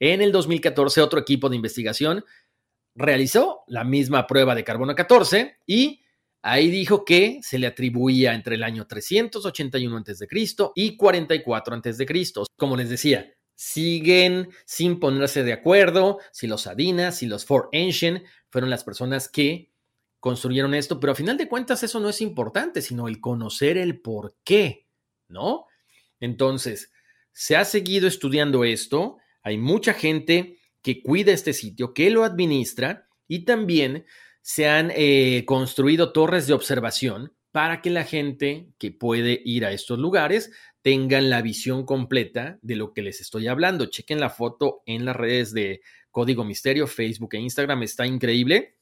[0.00, 2.24] en el 2014 otro equipo de investigación
[2.94, 6.02] realizó la misma prueba de carbono 14 y
[6.42, 10.28] ahí dijo que se le atribuía entre el año 381 a.C.
[10.74, 12.06] y 44 a.C.
[12.56, 18.24] Como les decía, siguen sin ponerse de acuerdo si los Adinas, si los Four Ancient
[18.50, 19.72] fueron las personas que
[20.20, 24.00] construyeron esto, pero a final de cuentas eso no es importante, sino el conocer el
[24.00, 24.86] por qué,
[25.28, 25.66] ¿no?
[26.18, 26.90] Entonces,
[27.32, 33.08] se ha seguido estudiando esto, hay mucha gente que cuida este sitio, que lo administra
[33.28, 34.04] y también
[34.42, 39.72] se han eh, construido torres de observación para que la gente que puede ir a
[39.72, 40.50] estos lugares
[40.82, 43.86] tengan la visión completa de lo que les estoy hablando.
[43.86, 45.80] Chequen la foto en las redes de
[46.10, 48.76] Código Misterio, Facebook e Instagram, está increíble.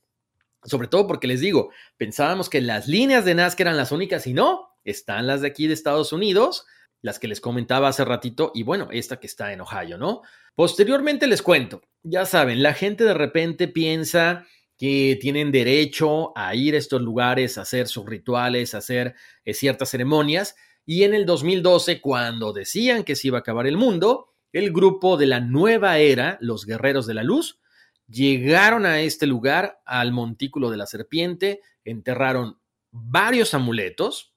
[0.65, 4.33] Sobre todo porque les digo, pensábamos que las líneas de Nazca eran las únicas y
[4.33, 6.67] no, están las de aquí de Estados Unidos,
[7.03, 10.23] las que les comentaba hace ratito y bueno, esta que está en Ohio, ¿no?
[10.55, 14.47] Posteriormente les cuento, ya saben, la gente de repente piensa
[14.77, 19.55] que tienen derecho a ir a estos lugares, a hacer sus rituales, a hacer eh,
[19.55, 24.35] ciertas ceremonias, y en el 2012, cuando decían que se iba a acabar el mundo,
[24.53, 27.61] el grupo de la nueva era, los guerreros de la luz,
[28.09, 32.59] llegaron a este lugar, al montículo de la serpiente, enterraron
[32.91, 34.35] varios amuletos,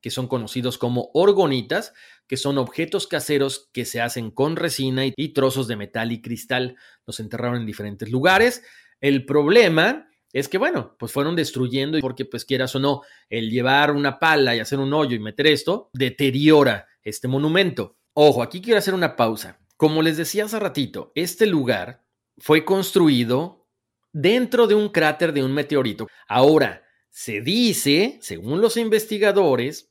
[0.00, 1.92] que son conocidos como orgonitas,
[2.26, 6.76] que son objetos caseros que se hacen con resina y trozos de metal y cristal.
[7.06, 8.62] Los enterraron en diferentes lugares.
[9.00, 13.92] El problema es que, bueno, pues fueron destruyendo porque, pues quieras o no, el llevar
[13.92, 17.96] una pala y hacer un hoyo y meter esto deteriora este monumento.
[18.12, 19.58] Ojo, aquí quiero hacer una pausa.
[19.76, 22.02] Como les decía hace ratito, este lugar
[22.38, 23.66] fue construido
[24.12, 26.08] dentro de un cráter de un meteorito.
[26.26, 29.90] Ahora, se dice, según los investigadores,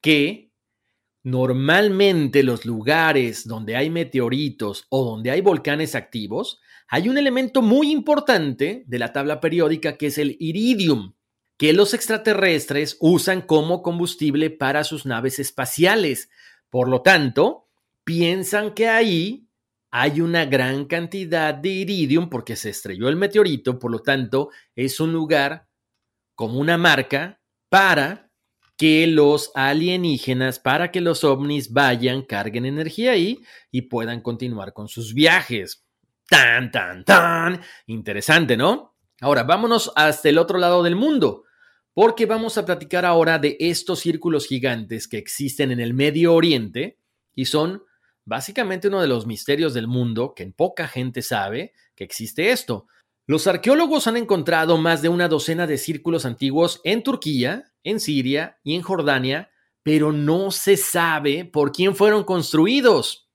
[0.00, 0.53] que
[1.24, 7.90] normalmente los lugares donde hay meteoritos o donde hay volcanes activos hay un elemento muy
[7.90, 11.14] importante de la tabla periódica que es el iridium,
[11.56, 16.30] que los extraterrestres usan como combustible para sus naves espaciales.
[16.68, 17.68] Por lo tanto,
[18.04, 19.48] piensan que ahí
[19.90, 25.00] hay una gran cantidad de iridium porque se estrelló el meteorito, por lo tanto, es
[25.00, 25.66] un lugar
[26.34, 28.30] como una marca para
[28.76, 34.88] que los alienígenas, para que los ovnis vayan, carguen energía ahí y puedan continuar con
[34.88, 35.84] sus viajes.
[36.28, 37.60] Tan, tan, tan.
[37.86, 38.96] Interesante, ¿no?
[39.20, 41.44] Ahora, vámonos hasta el otro lado del mundo,
[41.92, 46.98] porque vamos a platicar ahora de estos círculos gigantes que existen en el Medio Oriente
[47.34, 47.82] y son
[48.24, 52.86] básicamente uno de los misterios del mundo que poca gente sabe que existe esto.
[53.26, 58.58] Los arqueólogos han encontrado más de una docena de círculos antiguos en Turquía, en Siria
[58.64, 59.50] y en Jordania,
[59.84, 63.30] pero no se sabe por quién fueron construidos.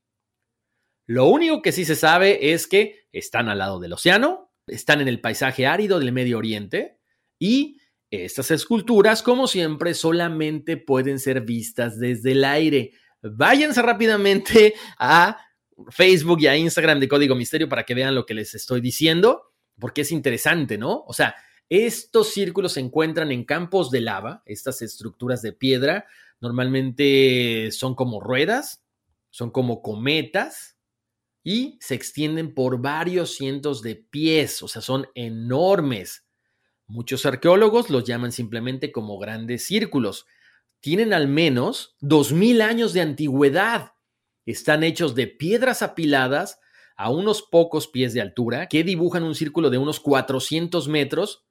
[1.08, 5.08] Lo único que sí se sabe es que están al lado del océano, están en
[5.08, 7.00] el paisaje árido del Medio Oriente
[7.40, 7.78] y
[8.12, 12.92] estas esculturas, como siempre, solamente pueden ser vistas desde el aire.
[13.22, 15.38] Váyanse rápidamente a
[15.90, 19.54] Facebook y a Instagram de Código Misterio para que vean lo que les estoy diciendo,
[19.80, 21.04] porque es interesante, ¿no?
[21.08, 21.36] O sea,
[21.70, 26.06] estos círculos se encuentran en campos de lava, estas estructuras de piedra,
[26.42, 28.84] normalmente son como ruedas,
[29.30, 30.80] son como cometas,
[31.44, 36.26] y se extienden por varios cientos de pies, o sea, son enormes.
[36.88, 40.26] Muchos arqueólogos los llaman simplemente como grandes círculos.
[40.80, 43.94] Tienen al menos 2.000 años de antigüedad.
[44.46, 46.60] Están hechos de piedras apiladas
[46.96, 51.46] a unos pocos pies de altura que dibujan un círculo de unos 400 metros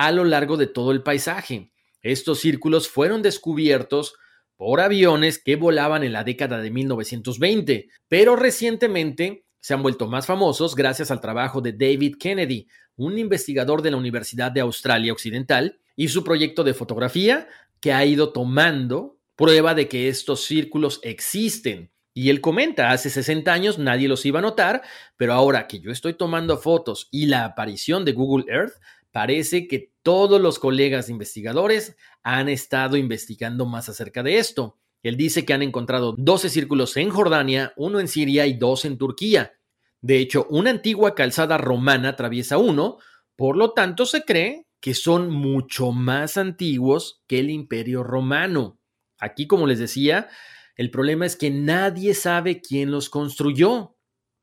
[0.00, 1.72] a lo largo de todo el paisaje.
[2.00, 4.14] Estos círculos fueron descubiertos
[4.56, 10.24] por aviones que volaban en la década de 1920, pero recientemente se han vuelto más
[10.24, 15.78] famosos gracias al trabajo de David Kennedy, un investigador de la Universidad de Australia Occidental,
[15.96, 17.46] y su proyecto de fotografía
[17.78, 21.90] que ha ido tomando prueba de que estos círculos existen.
[22.14, 24.80] Y él comenta, hace 60 años nadie los iba a notar,
[25.18, 28.74] pero ahora que yo estoy tomando fotos y la aparición de Google Earth,
[29.12, 34.78] parece que todos los colegas investigadores han estado investigando más acerca de esto.
[35.02, 38.98] Él dice que han encontrado 12 círculos en Jordania, uno en Siria y dos en
[38.98, 39.54] Turquía.
[40.00, 42.98] De hecho, una antigua calzada romana atraviesa uno,
[43.36, 48.78] por lo tanto se cree que son mucho más antiguos que el imperio romano.
[49.18, 50.28] Aquí, como les decía,
[50.76, 53.96] el problema es que nadie sabe quién los construyó.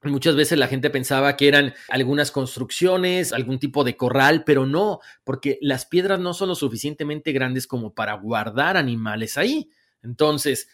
[0.04, 5.00] Muchas veces la gente pensaba que eran algunas construcciones, algún tipo de corral, pero no,
[5.24, 9.72] porque las piedras no son lo suficientemente grandes como para guardar animales ahí.
[10.04, 10.70] Entonces,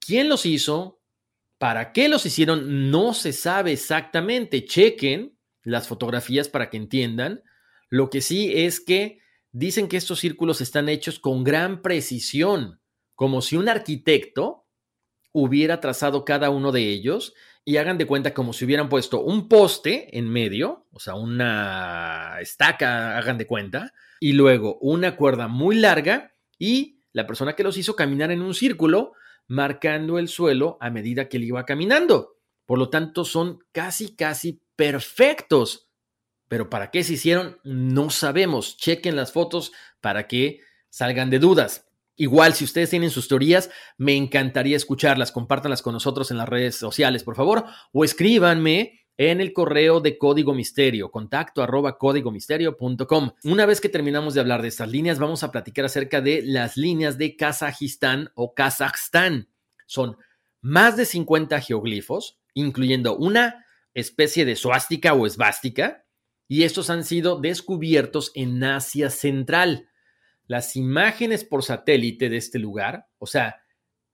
[0.00, 1.02] ¿quién los hizo?
[1.58, 2.90] ¿Para qué los hicieron?
[2.90, 4.64] No se sabe exactamente.
[4.64, 7.42] Chequen las fotografías para que entiendan.
[7.90, 9.18] Lo que sí es que
[9.52, 12.80] dicen que estos círculos están hechos con gran precisión,
[13.14, 14.66] como si un arquitecto
[15.32, 17.34] hubiera trazado cada uno de ellos
[17.68, 22.38] y hagan de cuenta como si hubieran puesto un poste en medio, o sea, una
[22.40, 27.76] estaca, hagan de cuenta, y luego una cuerda muy larga y la persona que los
[27.76, 29.12] hizo caminar en un círculo,
[29.48, 32.38] marcando el suelo a medida que él iba caminando.
[32.64, 35.90] Por lo tanto, son casi, casi perfectos.
[36.48, 37.60] Pero ¿para qué se hicieron?
[37.64, 38.78] No sabemos.
[38.78, 41.86] Chequen las fotos para que salgan de dudas.
[42.20, 45.30] Igual, si ustedes tienen sus teorías, me encantaría escucharlas.
[45.30, 50.18] Compártanlas con nosotros en las redes sociales, por favor, o escríbanme en el correo de
[50.18, 53.30] Código Misterio, contacto arroba códigomisterio.com.
[53.44, 56.76] Una vez que terminamos de hablar de estas líneas, vamos a platicar acerca de las
[56.76, 59.48] líneas de Kazajistán o Kazajstán.
[59.86, 60.16] Son
[60.60, 63.64] más de 50 geoglifos, incluyendo una
[63.94, 66.04] especie de suástica o esvástica,
[66.48, 69.88] y estos han sido descubiertos en Asia Central
[70.48, 73.62] las imágenes por satélite de este lugar, o sea,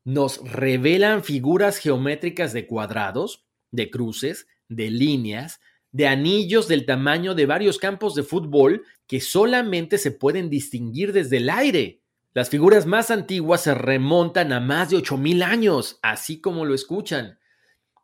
[0.05, 5.61] nos revelan figuras geométricas de cuadrados, de cruces, de líneas,
[5.93, 11.37] de anillos del tamaño de varios campos de fútbol que solamente se pueden distinguir desde
[11.37, 12.01] el aire.
[12.35, 17.39] Las figuras más antiguas se remontan a más de 8.000 años, así como lo escuchan.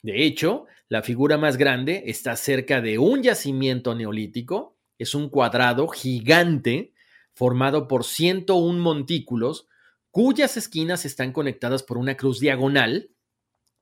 [0.03, 5.89] De hecho, la figura más grande está cerca de un yacimiento neolítico, es un cuadrado
[5.89, 6.93] gigante
[7.41, 9.66] formado por 101 montículos,
[10.11, 13.12] cuyas esquinas están conectadas por una cruz diagonal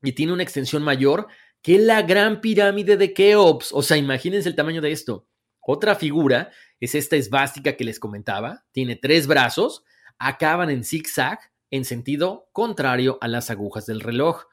[0.00, 1.26] y tiene una extensión mayor
[1.60, 3.72] que la gran pirámide de Keops.
[3.72, 5.26] O sea, imagínense el tamaño de esto.
[5.60, 8.64] Otra figura es esta esvástica que les comentaba.
[8.70, 9.82] Tiene tres brazos,
[10.20, 11.40] acaban en zigzag
[11.72, 14.44] en sentido contrario a las agujas del reloj.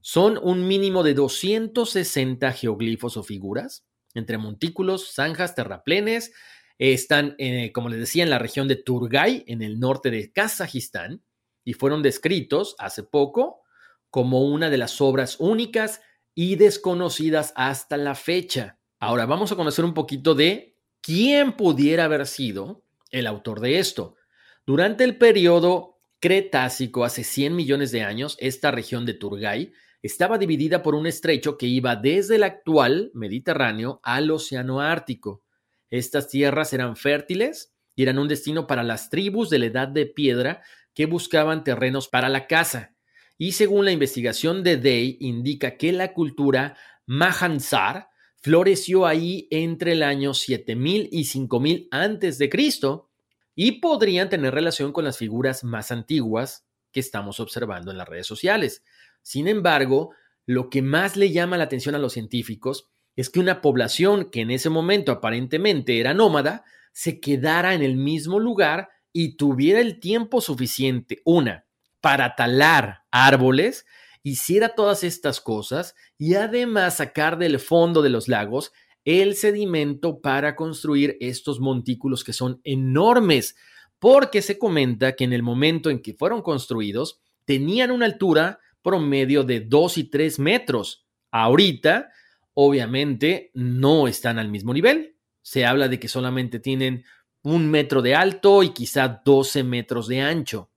[0.00, 3.84] Son un mínimo de 260 geoglifos o figuras,
[4.14, 6.30] entre montículos, zanjas, terraplenes
[6.78, 11.22] están, eh, como les decía, en la región de Turgay, en el norte de Kazajistán,
[11.64, 13.62] y fueron descritos hace poco
[14.10, 16.00] como una de las obras únicas
[16.34, 18.78] y desconocidas hasta la fecha.
[19.00, 24.16] Ahora vamos a conocer un poquito de quién pudiera haber sido el autor de esto.
[24.64, 29.72] Durante el periodo Cretácico, hace 100 millones de años, esta región de Turgay
[30.02, 35.42] estaba dividida por un estrecho que iba desde el actual Mediterráneo al Océano Ártico.
[35.90, 40.06] Estas tierras eran fértiles y eran un destino para las tribus de la Edad de
[40.06, 40.62] Piedra
[40.94, 42.94] que buscaban terrenos para la caza.
[43.36, 46.76] Y según la investigación de Day, indica que la cultura
[47.06, 48.08] Mahansar
[48.40, 53.10] floreció ahí entre el año 7000 y 5000 antes de Cristo
[53.54, 58.26] y podrían tener relación con las figuras más antiguas que estamos observando en las redes
[58.26, 58.84] sociales.
[59.22, 60.10] Sin embargo,
[60.46, 62.88] lo que más le llama la atención a los científicos
[63.18, 67.96] es que una población que en ese momento aparentemente era nómada, se quedara en el
[67.96, 71.66] mismo lugar y tuviera el tiempo suficiente, una,
[72.00, 73.86] para talar árboles,
[74.22, 78.70] hiciera todas estas cosas y además sacar del fondo de los lagos
[79.04, 83.56] el sedimento para construir estos montículos que son enormes,
[83.98, 89.42] porque se comenta que en el momento en que fueron construidos tenían una altura promedio
[89.42, 91.04] de 2 y 3 metros.
[91.32, 92.12] Ahorita
[92.60, 95.14] obviamente no están al mismo nivel.
[95.42, 97.04] Se habla de que solamente tienen
[97.42, 100.68] un metro de alto y quizá 12 metros de ancho.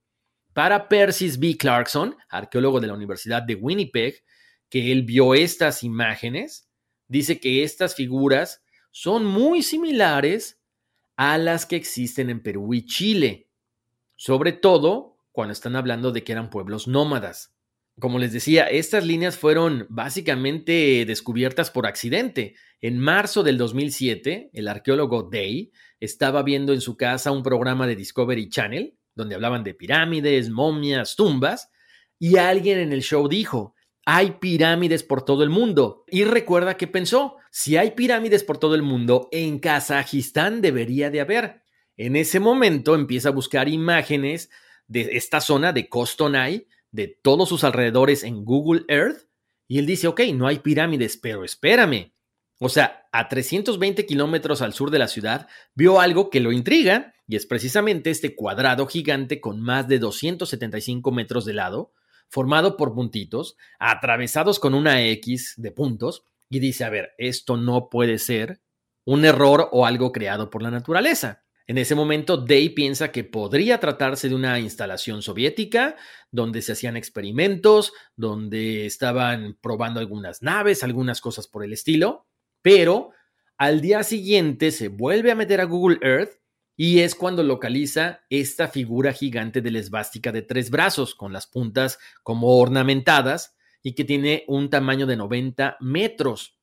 [0.53, 1.57] Para Persis B.
[1.57, 4.23] Clarkson, arqueólogo de la Universidad de Winnipeg,
[4.69, 6.69] que él vio estas imágenes,
[7.07, 8.61] dice que estas figuras
[8.91, 10.59] son muy similares
[11.15, 13.47] a las que existen en Perú y Chile,
[14.15, 17.55] sobre todo cuando están hablando de que eran pueblos nómadas.
[18.01, 22.55] Como les decía, estas líneas fueron básicamente descubiertas por accidente.
[22.81, 27.95] En marzo del 2007, el arqueólogo Day estaba viendo en su casa un programa de
[27.95, 31.69] Discovery Channel, donde hablaban de pirámides, momias, tumbas,
[32.17, 36.03] y alguien en el show dijo, hay pirámides por todo el mundo.
[36.07, 41.21] Y recuerda que pensó, si hay pirámides por todo el mundo, en Kazajistán debería de
[41.21, 41.61] haber.
[41.97, 44.49] En ese momento empieza a buscar imágenes
[44.87, 49.27] de esta zona de Kostonay, de todos sus alrededores en Google Earth
[49.67, 52.13] y él dice, ok, no hay pirámides, pero espérame.
[52.59, 57.13] O sea, a 320 kilómetros al sur de la ciudad, vio algo que lo intriga
[57.25, 61.93] y es precisamente este cuadrado gigante con más de 275 metros de lado,
[62.27, 67.89] formado por puntitos, atravesados con una X de puntos, y dice, a ver, esto no
[67.89, 68.59] puede ser
[69.05, 71.43] un error o algo creado por la naturaleza.
[71.71, 75.95] En ese momento, Day piensa que podría tratarse de una instalación soviética
[76.29, 82.27] donde se hacían experimentos, donde estaban probando algunas naves, algunas cosas por el estilo,
[82.61, 83.11] pero
[83.57, 86.41] al día siguiente se vuelve a meter a Google Earth
[86.75, 91.47] y es cuando localiza esta figura gigante de la esvástica de tres brazos, con las
[91.47, 96.57] puntas como ornamentadas y que tiene un tamaño de 90 metros.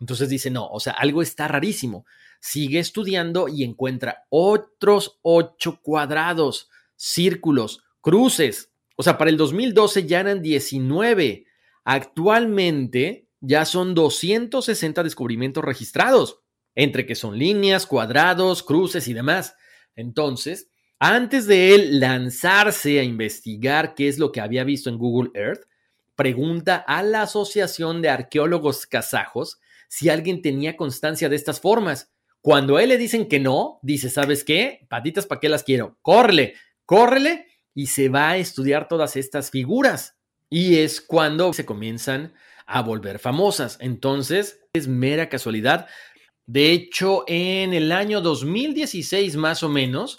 [0.00, 2.06] Entonces dice, no, o sea, algo está rarísimo.
[2.48, 8.70] Sigue estudiando y encuentra otros ocho cuadrados, círculos, cruces.
[8.94, 11.44] O sea, para el 2012 ya eran 19.
[11.82, 16.38] Actualmente ya son 260 descubrimientos registrados,
[16.76, 19.56] entre que son líneas, cuadrados, cruces y demás.
[19.96, 20.68] Entonces,
[21.00, 25.64] antes de él lanzarse a investigar qué es lo que había visto en Google Earth,
[26.14, 32.12] pregunta a la Asociación de Arqueólogos Kazajos si alguien tenía constancia de estas formas.
[32.46, 34.86] Cuando a él le dicen que no, dice, ¿sabes qué?
[34.88, 35.98] Patitas, ¿para qué las quiero?
[36.00, 40.16] Córrele, córrele y se va a estudiar todas estas figuras.
[40.48, 42.34] Y es cuando se comienzan
[42.64, 43.78] a volver famosas.
[43.80, 45.88] Entonces, es mera casualidad.
[46.46, 50.18] De hecho, en el año 2016 más o menos,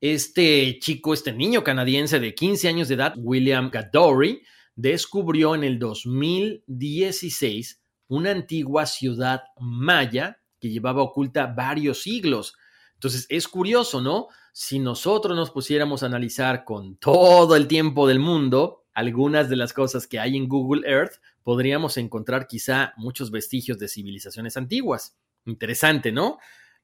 [0.00, 4.42] este chico, este niño canadiense de 15 años de edad, William Gadory,
[4.74, 12.54] descubrió en el 2016 una antigua ciudad maya que llevaba oculta varios siglos.
[12.94, 14.28] Entonces es curioso, ¿no?
[14.52, 19.72] Si nosotros nos pusiéramos a analizar con todo el tiempo del mundo algunas de las
[19.72, 25.16] cosas que hay en Google Earth, podríamos encontrar quizá muchos vestigios de civilizaciones antiguas.
[25.46, 26.38] Interesante, ¿no?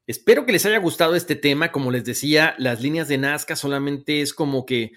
[0.06, 1.72] Espero que les haya gustado este tema.
[1.72, 4.92] Como les decía, las líneas de Nazca solamente es como que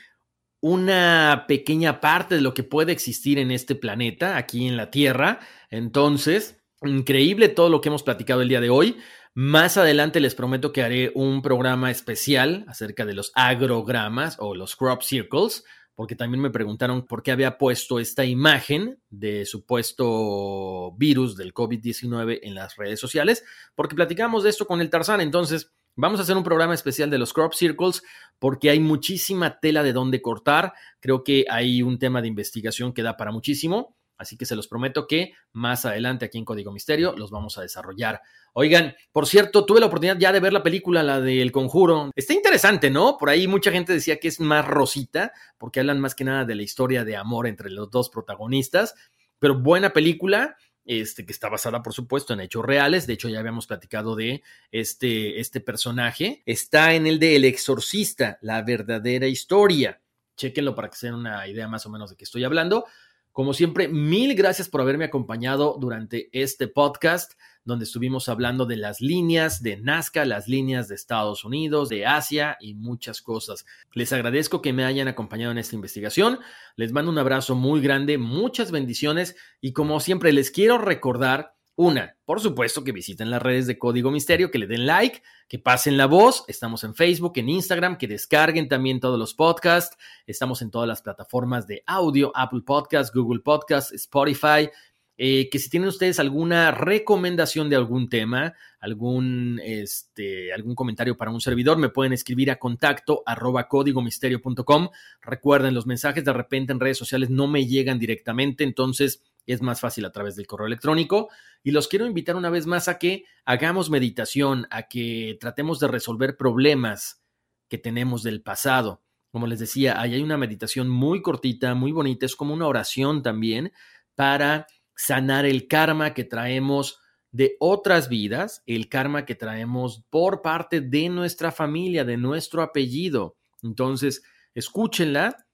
[0.62, 5.40] una pequeña parte de lo que puede existir en este planeta, aquí en la Tierra.
[5.70, 8.98] Entonces, increíble todo lo que hemos platicado el día de hoy.
[9.34, 14.76] Más adelante les prometo que haré un programa especial acerca de los agrogramas o los
[14.76, 15.64] crop circles,
[15.96, 22.40] porque también me preguntaron por qué había puesto esta imagen de supuesto virus del COVID-19
[22.42, 23.44] en las redes sociales,
[23.76, 25.22] porque platicamos de esto con el Tarzán.
[25.22, 25.72] Entonces,
[26.02, 28.02] Vamos a hacer un programa especial de los crop circles
[28.40, 30.72] porque hay muchísima tela de dónde cortar.
[31.02, 33.98] Creo que hay un tema de investigación que da para muchísimo.
[34.20, 37.62] Así que se los prometo que más adelante aquí en Código Misterio los vamos a
[37.62, 38.22] desarrollar.
[38.54, 42.12] Oigan, por cierto, tuve la oportunidad ya de ver la película, la del conjuro.
[42.16, 43.18] Está interesante, ¿no?
[43.18, 46.56] Por ahí mucha gente decía que es más rosita, porque hablan más que nada de
[46.56, 48.94] la historia de amor entre los dos protagonistas.
[49.40, 53.08] Pero buena película este, que está basada, por supuesto, en hechos reales.
[53.08, 56.44] De hecho, ya habíamos platicado de este, este personaje.
[56.46, 60.02] Está en el de El Exorcista, la verdadera historia.
[60.36, 62.86] Chequenlo para que se den una idea más o menos de qué estoy hablando.
[63.32, 69.00] Como siempre, mil gracias por haberme acompañado durante este podcast donde estuvimos hablando de las
[69.00, 73.66] líneas de Nazca, las líneas de Estados Unidos, de Asia y muchas cosas.
[73.94, 76.40] Les agradezco que me hayan acompañado en esta investigación.
[76.76, 82.18] Les mando un abrazo muy grande, muchas bendiciones y como siempre les quiero recordar una,
[82.26, 85.96] por supuesto que visiten las redes de Código Misterio, que le den like, que pasen
[85.96, 86.44] la voz.
[86.50, 89.98] Estamos en Facebook, en Instagram, que descarguen también todos los podcasts.
[90.28, 94.70] Estamos en todas las plataformas de audio, Apple Podcasts, Google Podcasts, Spotify.
[95.16, 101.32] Eh, que si tienen ustedes alguna recomendación de algún tema, algún, este, algún comentario para
[101.32, 104.90] un servidor, me pueden escribir a contacto arroba códigomisterio.com.
[105.22, 109.24] Recuerden, los mensajes de repente en redes sociales no me llegan directamente, entonces
[109.54, 111.30] es más fácil a través del correo electrónico.
[111.64, 115.88] Y los quiero invitar una vez más a que hagamos meditación, a que tratemos de
[115.88, 117.22] resolver problemas
[117.68, 119.02] que tenemos del pasado.
[119.32, 123.22] Como les decía, ahí hay una meditación muy cortita, muy bonita, es como una oración
[123.22, 123.72] también
[124.16, 127.00] para sanar el karma que traemos
[127.32, 133.38] de otras vidas, el karma que traemos por parte de nuestra familia, de nuestro apellido.
[133.62, 134.24] Entonces,
[134.56, 135.46] escúchenla.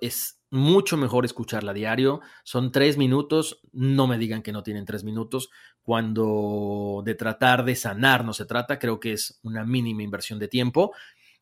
[0.00, 2.20] Es mucho mejor escucharla diario.
[2.44, 3.60] Son tres minutos.
[3.72, 5.50] No me digan que no tienen tres minutos.
[5.82, 10.48] Cuando de tratar de sanar no se trata, creo que es una mínima inversión de
[10.48, 10.92] tiempo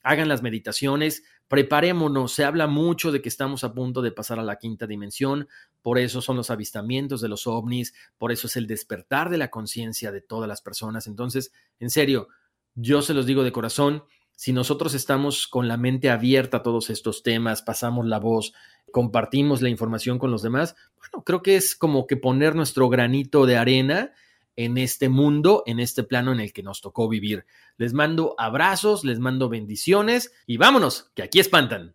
[0.03, 4.43] hagan las meditaciones, preparémonos, se habla mucho de que estamos a punto de pasar a
[4.43, 5.49] la quinta dimensión,
[5.81, 9.51] por eso son los avistamientos de los ovnis, por eso es el despertar de la
[9.51, 11.07] conciencia de todas las personas.
[11.07, 12.29] Entonces, en serio,
[12.75, 14.05] yo se los digo de corazón,
[14.37, 18.53] si nosotros estamos con la mente abierta a todos estos temas, pasamos la voz,
[18.91, 23.47] compartimos la información con los demás, bueno, creo que es como que poner nuestro granito
[23.47, 24.13] de arena
[24.57, 27.47] en este mundo, en este plano en el que nos tocó vivir.
[27.77, 31.95] Les mando abrazos, les mando bendiciones y vámonos, que aquí espantan.